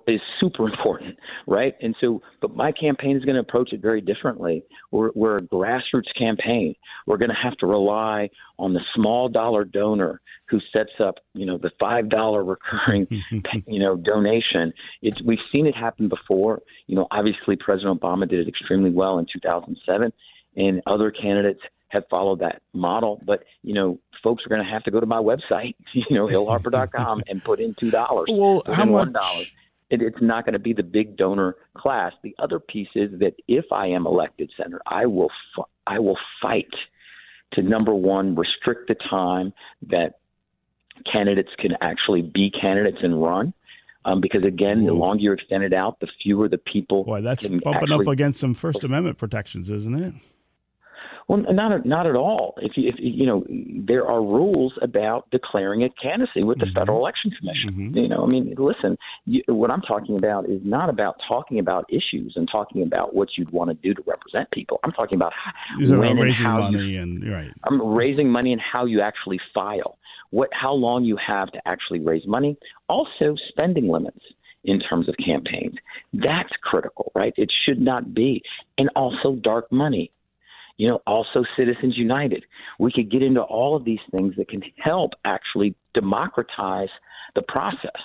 [0.06, 1.74] is super important, right?
[1.80, 4.64] And so, but my campaign is going to approach it very differently.
[4.90, 6.74] We're, we're a grassroots campaign.
[7.06, 11.46] We're going to have to rely on the small dollar donor who sets up, you
[11.46, 13.06] know, the five dollar recurring,
[13.66, 14.72] you know, donation.
[15.02, 16.60] It's we've seen it happen before.
[16.86, 20.12] You know, obviously President Obama did it extremely well in 2007,
[20.56, 23.20] and other candidates have followed that model.
[23.24, 26.26] But you know, folks are going to have to go to my website, you know,
[26.26, 28.28] hillharper.com, and put in two dollars.
[28.30, 29.08] Well, how much?
[29.08, 29.52] $1.
[29.90, 32.12] It, it's not going to be the big donor class.
[32.22, 35.30] The other piece is that if I am elected senator, I will
[35.86, 36.70] I will fight
[37.54, 39.52] to number one restrict the time
[39.88, 40.20] that
[41.10, 43.52] candidates can actually be candidates and run.
[44.04, 44.86] Um, because again, Ooh.
[44.86, 47.04] the longer you extend it out, the fewer the people.
[47.04, 50.14] Boy, that's bumping actually, up against some First Amendment protections, isn't it?
[51.28, 52.54] Well, not not at all.
[52.60, 56.78] If you, if you know, there are rules about declaring a candidacy with the mm-hmm.
[56.78, 57.70] Federal Election Commission.
[57.70, 57.96] Mm-hmm.
[57.96, 61.84] You know, I mean, listen, you, what I'm talking about is not about talking about
[61.88, 64.80] issues and talking about what you'd want to do to represent people.
[64.82, 65.32] I'm talking about
[65.78, 67.52] These when and how money you, and right.
[67.64, 69.98] I'm raising money and how you actually file.
[70.30, 72.56] What, how long you have to actually raise money.
[72.88, 74.20] Also, spending limits
[74.64, 75.76] in terms of campaigns.
[76.12, 77.32] That's critical, right?
[77.36, 78.42] It should not be.
[78.78, 80.12] And also dark money
[80.80, 82.46] you know, also Citizens United.
[82.78, 86.88] We could get into all of these things that can help actually democratize
[87.34, 88.00] the process.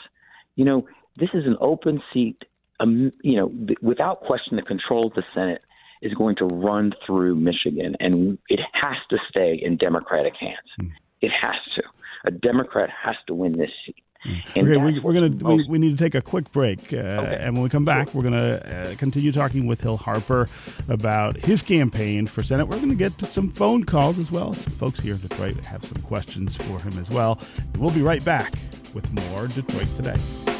[0.57, 2.43] You know, this is an open seat.
[2.81, 5.61] Um, you know, th- without question, the control of the Senate
[6.01, 10.69] is going to run through Michigan, and it has to stay in Democratic hands.
[10.81, 10.91] Mm.
[11.21, 11.83] It has to.
[12.25, 14.03] A Democrat has to win this seat.
[14.25, 17.37] And okay, we, are gonna we, we, need to take a quick break, uh, okay.
[17.39, 20.47] and when we come back, we're gonna uh, continue talking with Hill Harper
[20.89, 22.67] about his campaign for Senate.
[22.67, 24.53] We're gonna get to some phone calls as well.
[24.53, 27.39] Some folks here in Detroit have some questions for him as well.
[27.77, 28.53] We'll be right back
[28.93, 30.54] with more Detroit today.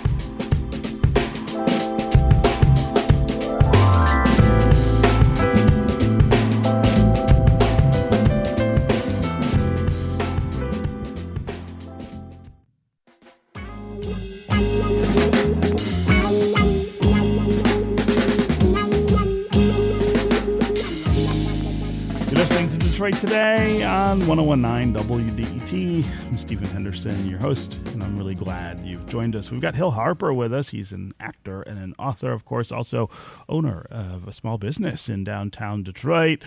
[24.21, 26.28] On 1019 WDET.
[26.28, 29.51] I'm Stephen Henderson, your host, and I'm really glad you've joined us.
[29.51, 30.69] We've got Hill Harper with us.
[30.69, 33.10] He's an actor and an author, of course, also
[33.49, 36.43] owner of a small business in downtown Detroit.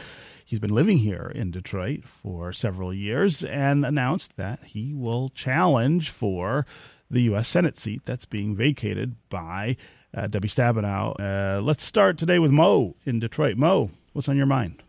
[0.47, 6.09] He's been living here in Detroit for several years and announced that he will challenge
[6.09, 6.65] for
[7.11, 7.49] the U.S.
[7.49, 9.77] Senate seat that's being vacated by
[10.15, 11.15] uh, Debbie Stabenow.
[11.21, 13.59] Uh, let's start today with Mo in Detroit.
[13.59, 14.83] Mo, what's on your mind?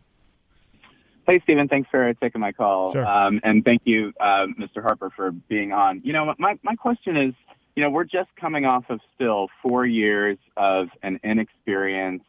[1.30, 1.68] Hey, Stephen.
[1.68, 2.90] Thanks for taking my call.
[2.90, 3.06] Sure.
[3.06, 4.82] Um, and thank you, uh, Mr.
[4.82, 6.00] Harper, for being on.
[6.02, 7.34] You know, my, my question is,
[7.76, 12.24] you know, we're just coming off of still four years of an inexperienced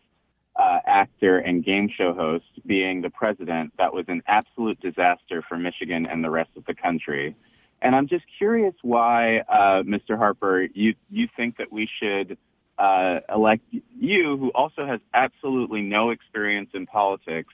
[0.56, 3.74] uh, actor and game show host being the president.
[3.80, 7.36] That was an absolute disaster for Michigan and the rest of the country.
[7.82, 10.16] And I'm just curious why, uh, Mr.
[10.16, 12.38] Harper, you, you think that we should
[12.78, 13.64] uh, elect
[13.98, 17.52] you, who also has absolutely no experience in politics,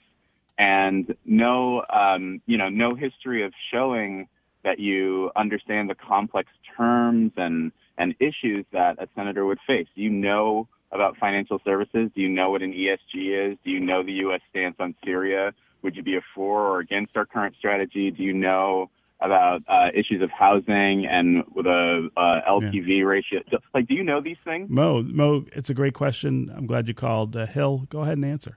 [0.58, 4.28] and no, um, you know, no history of showing
[4.64, 9.86] that you understand the complex terms and, and issues that a senator would face.
[9.94, 12.10] Do you know about financial services?
[12.14, 13.58] Do you know what an ESG is?
[13.64, 14.40] Do you know the U.S.
[14.50, 15.54] stance on Syria?
[15.82, 18.10] Would you be a for or against our current strategy?
[18.10, 18.90] Do you know
[19.20, 23.04] about uh, issues of housing and with a uh, LTV yeah.
[23.04, 23.40] ratio?
[23.74, 24.68] Like, do you know these things?
[24.70, 26.52] Mo, Mo, it's a great question.
[26.56, 27.36] I'm glad you called.
[27.36, 28.56] Uh, Hill, go ahead and answer.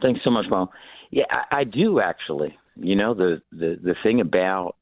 [0.00, 0.70] Thanks so much, Mo.
[1.12, 2.58] Yeah, I, I do actually.
[2.74, 4.76] You know, the, the the thing about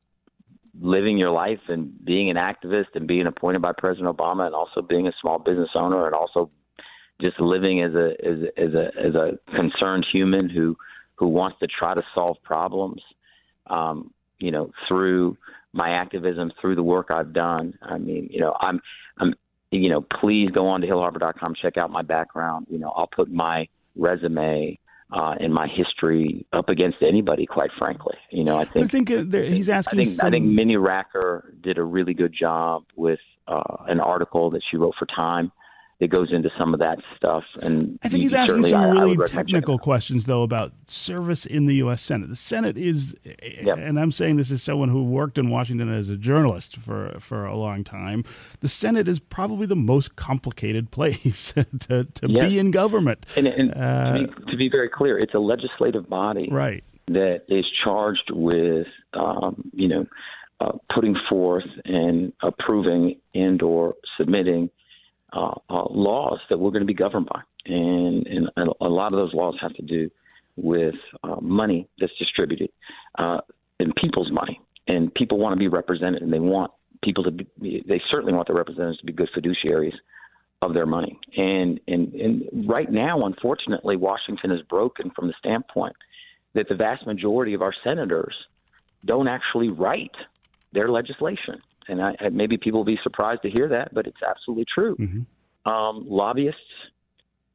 [0.80, 4.80] living your life and being an activist and being appointed by President Obama and also
[4.80, 6.48] being a small business owner and also
[7.20, 10.76] just living as a as as a as a concerned human who
[11.16, 13.02] who wants to try to solve problems
[13.66, 15.36] um, you know through
[15.72, 18.80] my activism through the work I've done I mean you know I'm
[19.18, 19.34] I'm
[19.72, 23.30] you know please go on to hillharper.com check out my background you know I'll put
[23.30, 24.78] my resume
[25.12, 28.16] uh, in my history up against anybody, quite frankly.
[28.30, 30.00] You know, I think I think uh, he's asking.
[30.00, 30.26] I think some...
[30.26, 34.76] I think Mini Racker did a really good job with uh, an article that she
[34.76, 35.52] wrote for Time
[36.00, 37.44] it goes into some of that stuff.
[37.60, 41.66] And I think he's asking some I, really I technical questions, though, about service in
[41.66, 42.00] the U.S.
[42.00, 42.30] Senate.
[42.30, 43.76] The Senate is, yep.
[43.76, 47.44] and I'm saying this as someone who worked in Washington as a journalist for for
[47.44, 48.24] a long time.
[48.60, 52.48] The Senate is probably the most complicated place to to yes.
[52.48, 53.26] be in government.
[53.36, 56.82] And, and uh, to, be, to be very clear, it's a legislative body, right?
[57.08, 60.06] That is charged with, um, you know,
[60.60, 64.70] uh, putting forth and approving and or submitting
[65.32, 68.48] uh, uh, laws that we're going to be governed by, and and
[68.80, 70.10] a lot of those laws have to do
[70.56, 72.70] with uh, money that's distributed
[73.18, 73.38] uh,
[73.78, 76.70] and people's money, and people want to be represented, and they want
[77.02, 79.94] people to be, they certainly want their representatives to be good fiduciaries
[80.62, 85.96] of their money, and and and right now, unfortunately, Washington is broken from the standpoint
[86.54, 88.34] that the vast majority of our senators
[89.04, 90.14] don't actually write
[90.72, 94.66] their legislation and I, maybe people will be surprised to hear that, but it's absolutely
[94.72, 94.96] true.
[94.96, 95.70] Mm-hmm.
[95.70, 96.60] Um, lobbyists,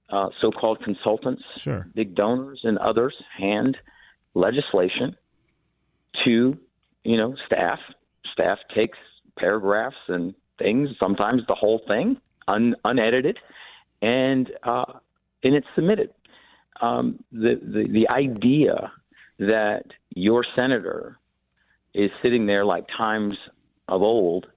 [0.10, 1.88] uh, so-called consultants, sure.
[1.96, 3.78] big donors, and others hand
[4.34, 5.16] legislation
[6.24, 6.58] to
[7.04, 7.80] you know staff.
[8.34, 8.98] Staff takes
[9.38, 12.18] paragraphs and things, sometimes the whole thing,
[12.48, 13.38] un- unedited,
[14.02, 14.94] and uh,
[15.44, 16.12] and it's submitted.
[16.82, 18.92] Um, the, the the idea
[19.40, 21.18] that your senator
[21.94, 23.36] is sitting there like Times
[23.88, 24.48] of old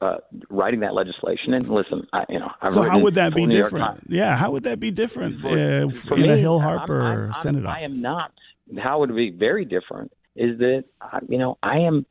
[0.00, 0.16] uh,
[0.50, 1.54] writing that legislation.
[1.54, 4.02] And listen, I, you know, I've so how would that be different?
[4.08, 7.32] Yeah, how would that be different for, uh, for in me, a Hill Harper I'm,
[7.32, 8.32] I'm, Senate I am not.
[8.78, 10.12] How would it be very different?
[10.34, 10.84] Is that
[11.28, 12.04] you know I am.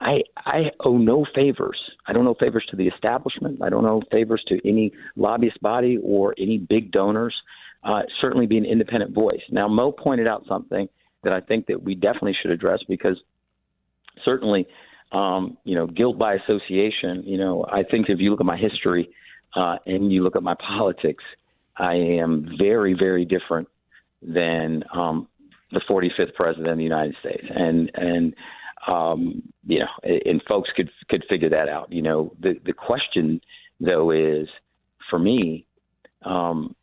[0.00, 1.78] I I owe no favors.
[2.06, 3.62] I don't owe favors to the establishment.
[3.62, 7.34] I don't owe favors to any lobbyist body or any big donors.
[7.82, 9.42] Uh, certainly, be an independent voice.
[9.50, 10.88] Now, Mo pointed out something
[11.24, 13.16] that I think that we definitely should address because
[14.24, 14.68] certainly
[15.14, 17.22] um, you know, guilt by association.
[17.24, 19.10] You know, I think if you look at my history
[19.54, 21.24] uh, and you look at my politics,
[21.76, 23.68] I am very, very different
[24.22, 25.28] than um,
[25.70, 27.44] the 45th president of the United States.
[27.48, 28.34] And and
[28.86, 31.92] um, you know, and folks could could figure that out.
[31.92, 33.40] You know, the the question
[33.80, 34.48] though is
[35.10, 35.66] for me.
[36.24, 36.74] Um,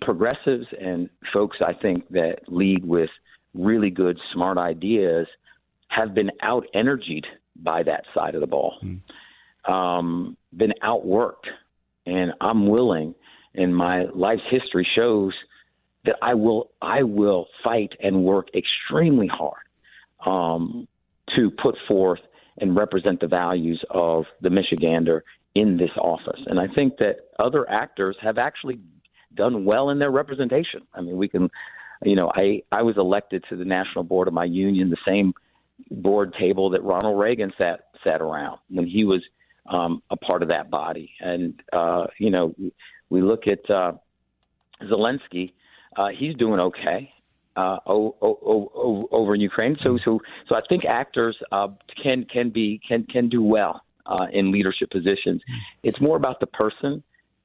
[0.00, 3.10] progressives and folks I think that lead with
[3.52, 5.26] really good, smart ideas
[5.98, 7.26] have been out energied
[7.56, 9.00] by that side of the ball, mm.
[9.70, 11.48] um, been outworked.
[12.06, 13.14] And I'm willing,
[13.54, 15.34] and my life's history shows
[16.04, 19.64] that I will I will fight and work extremely hard
[20.24, 20.88] um,
[21.36, 22.20] to put forth
[22.56, 25.20] and represent the values of the Michigander
[25.54, 26.40] in this office.
[26.46, 28.80] And I think that other actors have actually
[29.34, 30.82] done well in their representation.
[30.94, 31.50] I mean, we can,
[32.02, 35.34] you know, I I was elected to the national board of my union the same
[35.90, 39.22] board table that Ronald Reagan sat sat around when he was
[39.66, 41.10] um, a part of that body.
[41.20, 42.54] And uh, you know,
[43.10, 43.92] we look at uh,
[44.82, 45.52] Zelensky;
[45.96, 47.12] uh, he's doing okay
[47.58, 48.38] uh, o- o-
[48.74, 49.76] o- over in Ukraine.
[49.82, 51.68] So, so, so I think actors uh,
[52.00, 55.42] can can be can can do well uh, in leadership positions.
[55.82, 57.02] It's more about the person.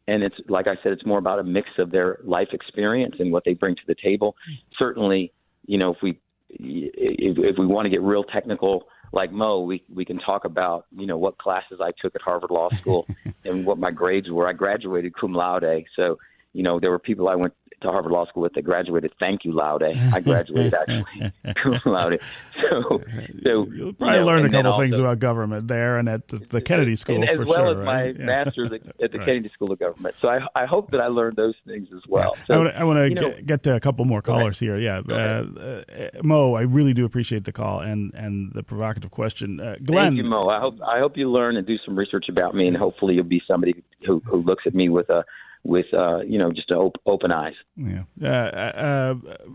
[0.08, 3.32] And it's like I said, it's more about a mix of their life experience and
[3.32, 4.36] what they bring to the table.
[4.78, 5.32] Certainly,
[5.66, 6.20] you know, if we
[6.60, 10.86] if, if we want to get real technical, like Mo, we we can talk about
[10.96, 13.08] you know what classes I took at Harvard Law School
[13.46, 14.48] and what my grades were.
[14.48, 16.18] I graduated cum laude, so
[16.54, 17.54] you know there were people I went
[17.84, 19.84] to Harvard Law School with that graduated thank you laude.
[19.84, 22.22] I graduated actually laude.
[22.60, 23.02] So,
[23.44, 26.38] so you'll probably you know, learn a couple things about government there and at the,
[26.38, 27.86] the Kennedy School as well sure, as right?
[27.86, 28.26] my yeah.
[28.26, 29.26] master's at, at the right.
[29.26, 30.16] Kennedy School of Government.
[30.20, 32.34] So I, I hope that I learned those things as well.
[32.38, 32.44] Yeah.
[32.46, 34.78] So, I want to get, get, to a couple more callers here.
[34.78, 35.82] Yeah, uh, uh,
[36.24, 39.60] Mo, I really do appreciate the call and and the provocative question.
[39.60, 40.50] Uh, Glenn, thank you, Mo.
[40.50, 43.24] I hope I hope you learn and do some research about me, and hopefully you'll
[43.24, 45.24] be somebody who, who looks at me with a
[45.64, 47.56] with uh, you know just op- open eyes.
[47.76, 49.14] Yeah, uh, uh,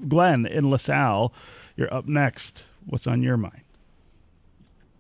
[0.09, 1.33] Glenn in LaSalle,
[1.77, 2.71] you're up next.
[2.87, 3.65] What's on your mind?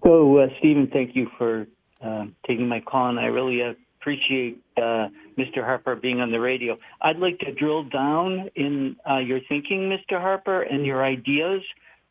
[0.04, 1.66] So, uh, Stephen, thank you for
[2.02, 3.60] uh, taking my call, and I really
[4.00, 5.64] appreciate uh, Mr.
[5.64, 6.78] Harper being on the radio.
[7.00, 10.20] I'd like to drill down in your thinking, Mr.
[10.20, 11.62] Harper, and your ideas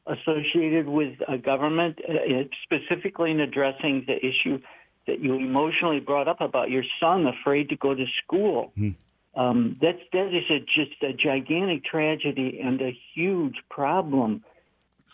[0.07, 4.59] associated with a government, uh, specifically in addressing the issue
[5.07, 8.71] that you emotionally brought up about your son afraid to go to school.
[8.77, 8.95] Mm.
[9.35, 14.43] Um, that's that is a, just a gigantic tragedy and a huge problem.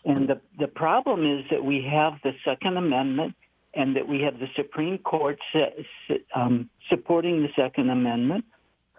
[0.06, 3.36] And the the problem is that we have the Second Amendment
[3.74, 5.40] and that we have the Supreme Court
[6.36, 8.46] um, supporting the Second Amendment.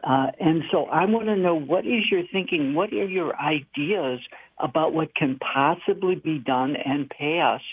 [0.03, 2.75] Uh, and so I want to know what is your thinking?
[2.75, 4.21] What are your ideas
[4.59, 7.65] about what can possibly be done and passed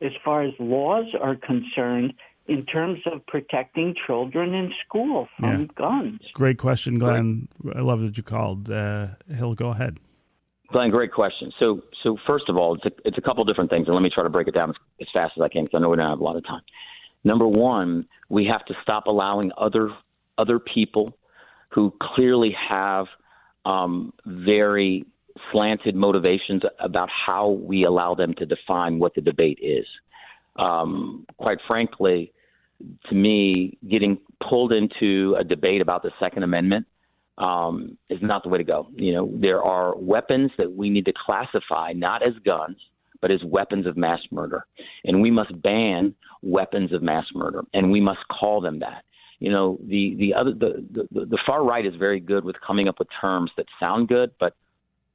[0.00, 2.14] as far as laws are concerned
[2.50, 5.66] in terms of protecting children in school from yeah.
[5.76, 6.20] guns?
[6.34, 7.48] Great question, Glenn.
[7.76, 8.68] I love that you called.
[8.68, 10.00] Uh, Hill, go ahead.
[10.72, 11.52] Glenn, great question.
[11.60, 14.10] So, so first of all, it's a, it's a couple different things, and let me
[14.12, 15.96] try to break it down as, as fast as I can because I know we
[15.96, 16.62] don't have a lot of time.
[17.22, 19.90] Number one, we have to stop allowing other
[20.36, 21.16] other people
[21.68, 23.06] who clearly have
[23.64, 25.04] um, very
[25.52, 29.86] slanted motivations about how we allow them to define what the debate is.
[30.56, 32.32] Um, quite frankly,
[33.08, 34.18] to me, getting
[34.48, 36.86] pulled into a debate about the Second Amendment
[37.38, 38.88] um, is not the way to go.
[38.94, 42.76] You know, there are weapons that we need to classify not as guns,
[43.20, 44.66] but as weapons of mass murder,
[45.04, 49.04] and we must ban weapons of mass murder, and we must call them that.
[49.38, 52.88] You know, the the other the, the the far right is very good with coming
[52.88, 54.54] up with terms that sound good, but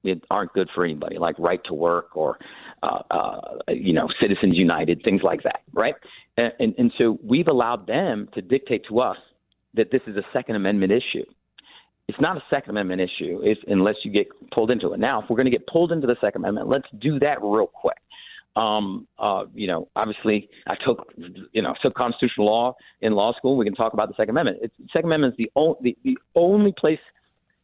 [0.08, 2.38] it aren't good for anybody, like right to work or,
[2.84, 5.96] uh, uh, you know, Citizens United, things like that, right?
[6.38, 9.18] And, and, and so we've allowed them to dictate to us
[9.74, 11.26] that this is a Second Amendment issue.
[12.08, 15.00] It's not a Second Amendment issue if, unless you get pulled into it.
[15.00, 17.68] Now, if we're going to get pulled into the Second Amendment, let's do that real
[17.68, 17.98] quick.
[18.56, 21.12] Um, uh, you know, obviously, I took,
[21.52, 23.58] you know, took constitutional law in law school.
[23.58, 24.60] We can talk about the Second Amendment.
[24.62, 27.00] It's, Second Amendment is the, o- the, the only place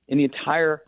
[0.10, 0.82] in the entire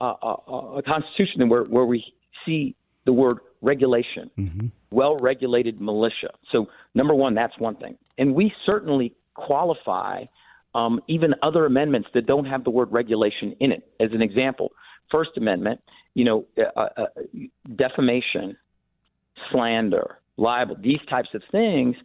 [0.00, 2.04] uh, uh, constitution where, where we
[2.44, 2.74] see
[3.04, 4.66] the word regulation, mm-hmm.
[4.90, 6.30] well regulated militia.
[6.52, 7.96] So, number one, that's one thing.
[8.18, 10.24] And we certainly qualify
[10.74, 13.88] um, even other amendments that don't have the word regulation in it.
[14.00, 14.72] As an example,
[15.10, 15.80] First Amendment,
[16.14, 17.06] you know, uh, uh, uh
[17.74, 18.56] defamation,
[19.50, 21.96] slander, libel, these types of things.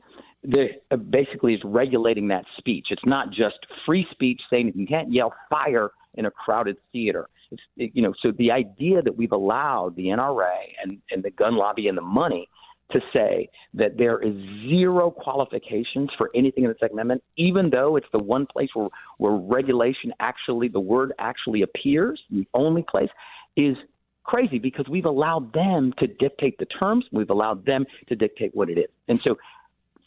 [0.44, 2.88] Uh, basically is regulating that speech.
[2.89, 7.30] It's not just free speech saying you can't yell fire in a crowded theater.
[7.76, 11.88] You know, so the idea that we've allowed the NRA and, and the gun lobby
[11.88, 12.47] and the money
[12.91, 14.34] to say that there is
[14.70, 18.89] zero qualifications for anything in the Second Amendment, even though it's the one place where,
[19.18, 23.10] where regulation actually, the word actually appears, the only place,
[23.56, 23.76] is
[24.24, 27.06] crazy because we've allowed them to dictate the terms.
[27.12, 28.89] We've allowed them to dictate what it is.
[29.08, 29.38] And so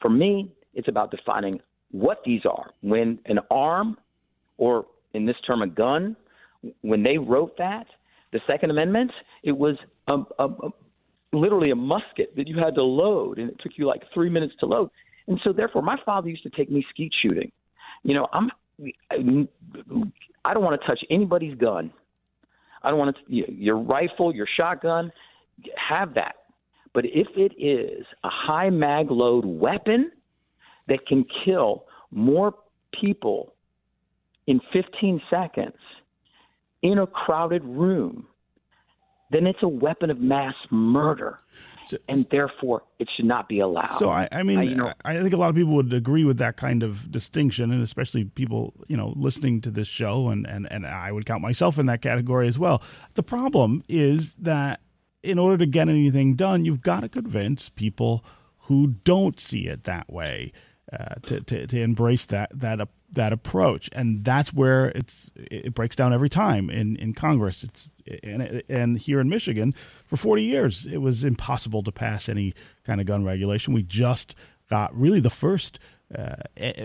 [0.00, 2.70] for me, it's about defining what these are.
[2.80, 3.96] When an arm,
[4.58, 6.16] or in this term, a gun,
[6.82, 7.86] when they wrote that,
[8.32, 9.12] the Second Amendment,
[9.42, 9.76] it was
[10.08, 10.68] a, a, a,
[11.32, 14.54] literally a musket that you had to load, and it took you like three minutes
[14.60, 14.90] to load.
[15.28, 17.50] And so, therefore, my father used to take me skeet shooting.
[18.02, 18.50] You know, I'm
[20.44, 21.92] I don't want to touch anybody's gun.
[22.82, 25.12] I don't want to your rifle, your shotgun,
[25.76, 26.34] have that.
[26.92, 30.12] But if it is a high mag load weapon
[30.88, 32.54] that can kill more
[32.92, 33.54] people
[34.46, 35.74] in 15 seconds
[36.84, 38.26] in a crowded room,
[39.30, 41.40] then it's a weapon of mass murder.
[41.86, 43.90] So, and therefore, it should not be allowed.
[43.90, 46.38] So, I, I mean, you know, I think a lot of people would agree with
[46.38, 50.70] that kind of distinction, and especially people, you know, listening to this show, and, and,
[50.70, 52.82] and I would count myself in that category as well.
[53.14, 54.80] The problem is that
[55.22, 58.24] in order to get anything done, you've got to convince people
[58.60, 60.52] who don't see it that way
[60.92, 62.80] uh, to, to, to embrace that that
[63.14, 67.64] that approach, and that's where it's it breaks down every time in, in Congress.
[67.64, 67.90] It's
[68.22, 69.72] and and here in Michigan
[70.04, 72.54] for 40 years it was impossible to pass any
[72.84, 73.74] kind of gun regulation.
[73.74, 74.34] We just
[74.68, 75.78] got really the first
[76.14, 76.36] uh,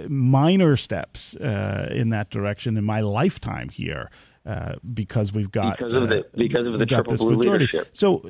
[0.07, 4.09] minor steps uh, in that direction in my lifetime here.
[4.45, 7.65] Uh, because we've got because of the uh, because of the triple blue majority.
[7.65, 7.89] leadership.
[7.91, 8.27] So,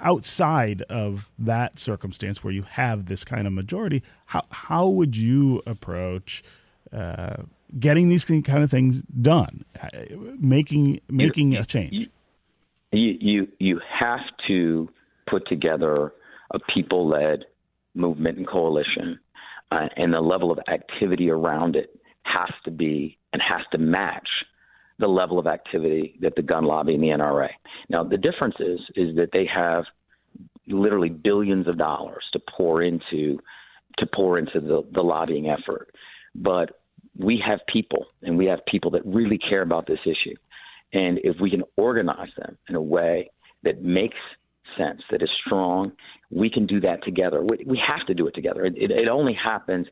[0.00, 5.62] outside of that circumstance where you have this kind of majority, how how would you
[5.66, 6.42] approach
[7.78, 9.88] getting these kind of things done, uh,
[10.38, 12.08] making making you, a change.
[12.92, 14.88] You, you you have to
[15.28, 16.12] put together
[16.52, 17.44] a people-led
[17.94, 19.18] movement and coalition,
[19.70, 24.28] uh, and the level of activity around it has to be and has to match
[24.98, 27.48] the level of activity that the gun lobby and the NRA.
[27.88, 29.84] Now, the difference is is that they have
[30.66, 33.38] literally billions of dollars to pour into
[33.98, 35.90] to pour into the, the lobbying effort.
[36.40, 36.80] But
[37.18, 40.36] we have people, and we have people that really care about this issue.
[40.92, 43.30] And if we can organize them in a way
[43.64, 44.16] that makes
[44.76, 45.92] sense that is strong,
[46.30, 47.42] we can do that together.
[47.42, 48.64] We, we have to do it together.
[48.64, 49.86] It, it, it only happens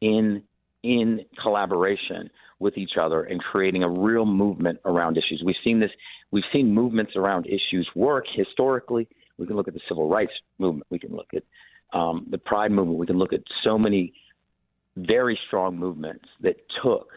[0.00, 0.42] in
[0.82, 2.28] in collaboration
[2.58, 5.40] with each other and creating a real movement around issues.
[5.44, 5.90] We've seen this.
[6.32, 9.06] We've seen movements around issues work historically.
[9.38, 10.86] We can look at the civil rights movement.
[10.90, 11.44] We can look at
[11.96, 12.98] um, the Pride movement.
[12.98, 14.14] We can look at so many
[14.96, 17.08] very strong movements that took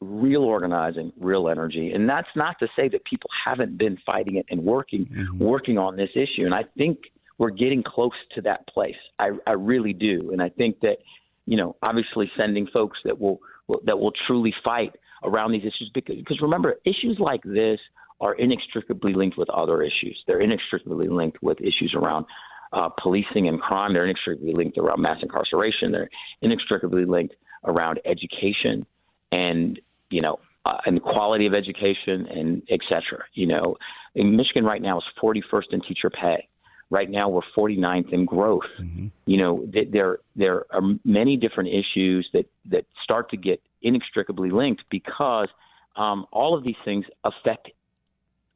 [0.00, 1.90] real organizing, real energy.
[1.92, 5.38] And that's not to say that people haven't been fighting it and working mm-hmm.
[5.38, 6.44] working on this issue.
[6.44, 6.98] And I think
[7.38, 8.96] we're getting close to that place.
[9.18, 10.30] I, I really do.
[10.32, 10.98] And I think that,
[11.46, 14.94] you know, obviously sending folks that will, will that will truly fight
[15.24, 17.80] around these issues because, because remember, issues like this
[18.20, 20.22] are inextricably linked with other issues.
[20.26, 22.26] They're inextricably linked with issues around
[22.72, 23.92] uh, policing and crime.
[23.92, 25.92] They're inextricably linked around mass incarceration.
[25.92, 26.10] They're
[26.42, 28.86] inextricably linked around education
[29.32, 33.24] and you know uh, and the quality of education and et cetera.
[33.34, 33.76] You know,
[34.14, 36.48] in Michigan right now is 41st in teacher pay.
[36.90, 38.62] Right now we're 49th in growth.
[38.80, 39.08] Mm-hmm.
[39.26, 44.50] You know, th- there there are many different issues that that start to get inextricably
[44.50, 45.48] linked because
[45.96, 47.70] um, all of these things affect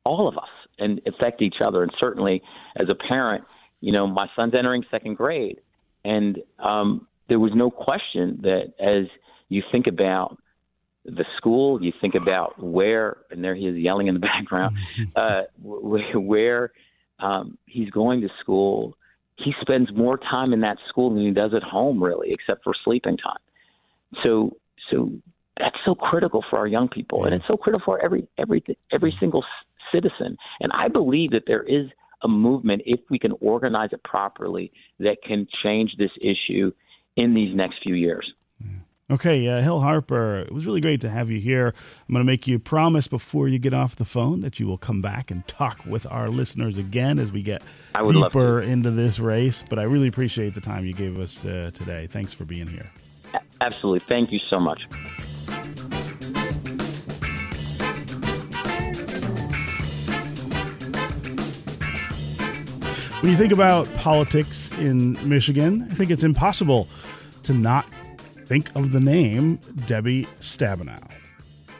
[0.04, 0.48] all of us
[0.78, 1.82] and affect each other.
[1.82, 2.42] And certainly,
[2.76, 3.44] as a parent,
[3.82, 5.60] you know, my son's entering second grade,
[6.04, 9.06] and um, there was no question that as
[9.48, 10.38] you think about
[11.04, 14.76] the school, you think about where, and there he is yelling in the background,
[15.16, 16.72] uh, where
[17.18, 18.96] um, he's going to school.
[19.36, 22.72] He spends more time in that school than he does at home, really, except for
[22.84, 23.40] sleeping time.
[24.22, 24.56] So,
[24.90, 25.10] so
[25.58, 28.62] that's so critical for our young people, and it's so critical for every every
[28.92, 29.44] every single
[29.92, 30.36] citizen.
[30.60, 31.86] And I believe that there is
[32.22, 36.72] a movement, if we can organize it properly, that can change this issue
[37.16, 38.32] in these next few years.
[39.10, 41.74] Okay, uh, Hill Harper, it was really great to have you here.
[42.08, 44.78] I'm going to make you promise before you get off the phone that you will
[44.78, 47.62] come back and talk with our listeners again as we get
[48.08, 49.64] deeper into this race.
[49.68, 52.06] But I really appreciate the time you gave us uh, today.
[52.06, 52.90] Thanks for being here.
[53.60, 54.02] Absolutely.
[54.08, 54.82] Thank you so much.
[63.22, 66.88] When you think about politics in Michigan, I think it's impossible
[67.44, 67.86] to not
[68.46, 71.21] think of the name Debbie Stabenow.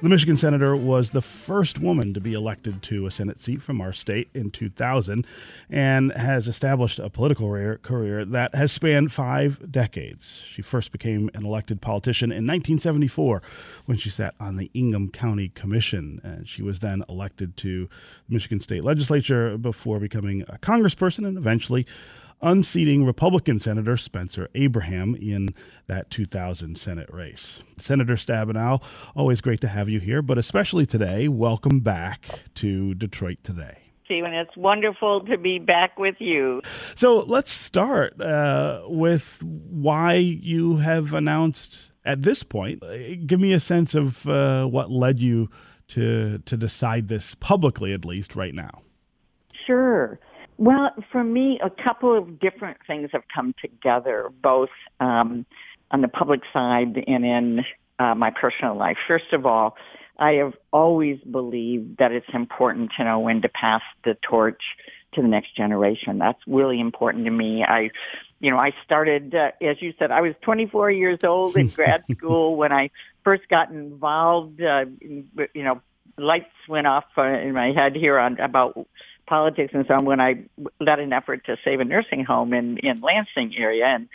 [0.03, 3.81] The Michigan senator was the first woman to be elected to a Senate seat from
[3.81, 5.25] our state in 2000
[5.71, 7.47] and has established a political
[7.81, 10.43] career that has spanned five decades.
[10.45, 13.43] She first became an elected politician in 1974
[13.87, 16.21] when she sat on the Ingham County Commission.
[16.25, 17.89] And she was then elected to
[18.27, 21.87] the Michigan State Legislature before becoming a congressperson and eventually
[22.43, 25.51] unseating Republican Senator Spencer Abraham in
[25.86, 27.62] that 2000 Senate race.
[27.78, 28.82] Senator Stabenow,
[29.14, 33.78] always great to have you here, but especially today, welcome back to Detroit Today.
[34.05, 36.61] Stephen, it's wonderful to be back with you.
[36.97, 42.82] So let's start uh, with why you have announced at this point.
[43.26, 45.49] Give me a sense of uh, what led you
[45.88, 48.82] to to decide this publicly, at least right now.
[49.66, 50.18] Sure.
[50.59, 55.47] Well, for me, a couple of different things have come together, both um,
[55.91, 57.65] on the public side and in
[57.99, 58.97] uh, my personal life.
[59.07, 59.77] First of all,
[60.19, 64.63] I have always believed that it's important to know when to pass the torch
[65.15, 66.19] to the next generation.
[66.19, 67.65] That's really important to me.
[67.65, 67.91] I,
[68.41, 72.05] you know, I started, uh, as you said, I was 24 years old in grad
[72.13, 72.91] school when I
[73.25, 74.63] first got involved.
[74.63, 75.81] Uh, in, you know,
[76.19, 78.87] lights went off uh, in my head here on about
[79.33, 79.72] politics.
[79.72, 80.45] And so on when I
[80.78, 84.07] led an effort to save a nursing home in in Lansing area and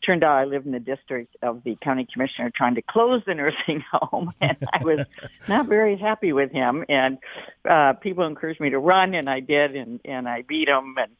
[0.00, 3.34] turned out I lived in the district of the county commissioner trying to close the
[3.42, 5.06] nursing home and I was
[5.48, 6.84] not very happy with him.
[6.88, 7.18] And
[7.68, 10.94] uh people encouraged me to run and I did and and I beat him.
[10.96, 11.10] And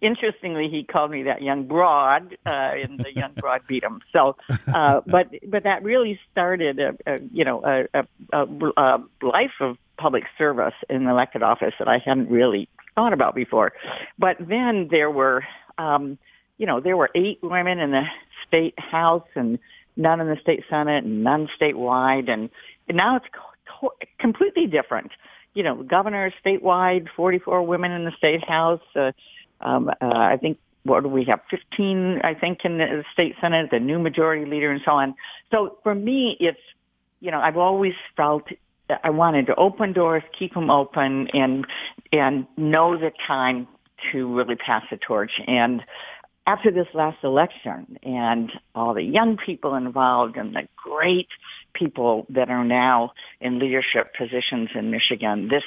[0.00, 4.00] interestingly he called me that young broad uh and the young broad beat him.
[4.12, 4.34] So
[4.66, 9.78] uh but but that really started a, a you know a, a, a life of
[9.96, 13.72] public service in elected office that I hadn't really thought about before.
[14.18, 15.44] But then there were,
[15.78, 16.18] um,
[16.58, 18.06] you know, there were eight women in the
[18.48, 19.58] state house and
[19.96, 22.50] none in the state senate and none statewide, and,
[22.88, 23.26] and now it's
[23.68, 25.12] co- completely different.
[25.54, 28.82] You know, governor statewide, 44 women in the state house.
[28.94, 29.12] Uh,
[29.60, 31.40] um, uh, I think what do we have?
[31.50, 35.14] 15, I think, in the state senate, the new majority leader, and so on.
[35.50, 36.60] So for me, it's
[37.20, 38.48] you know, I've always felt
[39.02, 41.66] I wanted to open doors, keep them open, and
[42.12, 43.68] and know the time
[44.12, 45.32] to really pass the torch.
[45.46, 45.82] And
[46.46, 51.28] after this last election, and all the young people involved, and the great
[51.74, 55.64] people that are now in leadership positions in Michigan, this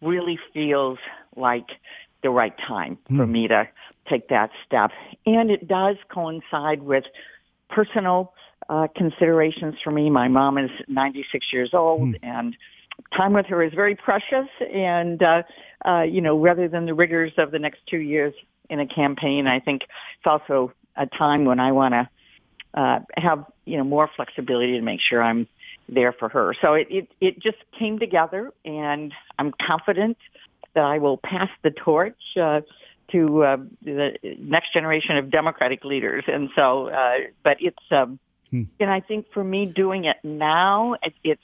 [0.00, 0.98] really feels
[1.36, 1.68] like
[2.22, 3.16] the right time hmm.
[3.18, 3.68] for me to
[4.08, 4.90] take that step.
[5.26, 7.04] And it does coincide with
[7.68, 8.32] personal
[8.68, 10.10] uh, considerations for me.
[10.10, 12.24] My mom is 96 years old, hmm.
[12.24, 12.56] and
[13.16, 14.48] time with her is very precious.
[14.72, 15.42] And uh,
[15.84, 18.34] uh, you know, rather than the rigors of the next two years
[18.70, 22.08] in a campaign, I think it's also a time when I want to
[22.74, 25.46] uh, have you know more flexibility to make sure I'm
[25.88, 26.54] there for her.
[26.60, 30.16] So it, it it just came together, and I'm confident
[30.74, 32.16] that I will pass the torch.
[32.40, 32.62] Uh,
[33.10, 38.18] to uh, the next generation of Democratic leaders, and so, uh, but it's, um,
[38.52, 38.62] hmm.
[38.78, 41.42] and I think for me doing it now, it, it's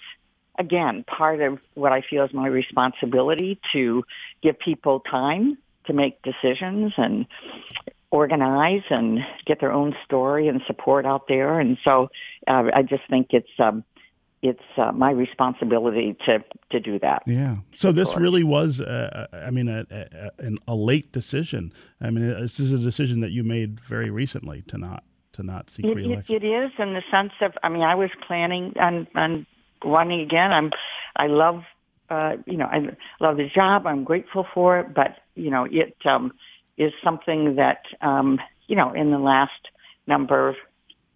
[0.59, 4.05] again part of what I feel is my responsibility to
[4.43, 7.27] give people time to make decisions and
[8.11, 11.59] organize and get their own story and support out there.
[11.61, 12.11] And so
[12.47, 13.85] uh, I just think it's um,
[14.41, 17.23] it's uh, my responsibility to to do that.
[17.27, 17.57] Yeah.
[17.75, 21.73] So this really was, uh, I mean, a, a, a, late decision.
[22.01, 25.03] I mean, this is a decision that you made very recently to not
[25.39, 26.35] to not seek it, reelection.
[26.35, 29.47] It, it is in the sense of, I mean, I was planning on on
[29.85, 30.53] running again.
[30.53, 30.73] I'm,
[31.17, 31.63] I love,
[32.11, 33.87] uh, you know, I love the job.
[33.87, 36.33] I'm grateful for it, but you know, it um,
[36.77, 39.69] is something that um, you know, in the last
[40.07, 40.57] number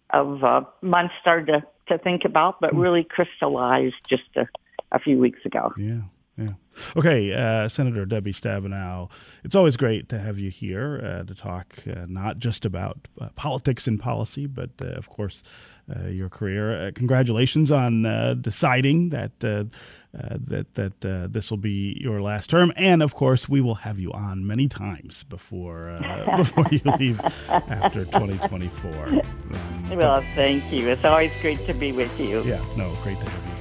[0.09, 2.79] of uh, months started to to think about, but hmm.
[2.79, 4.47] really crystallized just a,
[4.93, 5.73] a few weeks ago.
[5.77, 6.01] Yeah.
[6.37, 6.53] Yeah.
[6.97, 9.11] Okay, uh, Senator Debbie Stabenow,
[9.43, 13.29] it's always great to have you here uh, to talk uh, not just about uh,
[13.35, 15.43] politics and policy, but uh, of course
[15.95, 16.91] uh, your career.
[16.95, 18.03] congratulations on
[18.41, 19.69] deciding that that
[20.73, 24.47] that this will be your last term, and of course we will have you on
[24.47, 25.99] many times before
[26.37, 29.21] before you leave after 2024.
[29.53, 30.89] Um, well, thank you.
[30.89, 32.41] It's always great to be with you.
[32.43, 33.52] Yeah, no, great to have you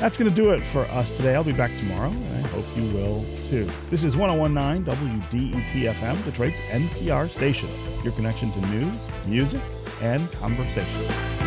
[0.00, 1.34] that's going to do it for us today.
[1.34, 3.68] I'll be back tomorrow, and I hope you will too.
[3.90, 7.68] This is 1019 WDET FM, Detroit's NPR station,
[8.02, 8.96] your connection to news,
[9.26, 9.60] music,
[10.00, 11.39] and conversation.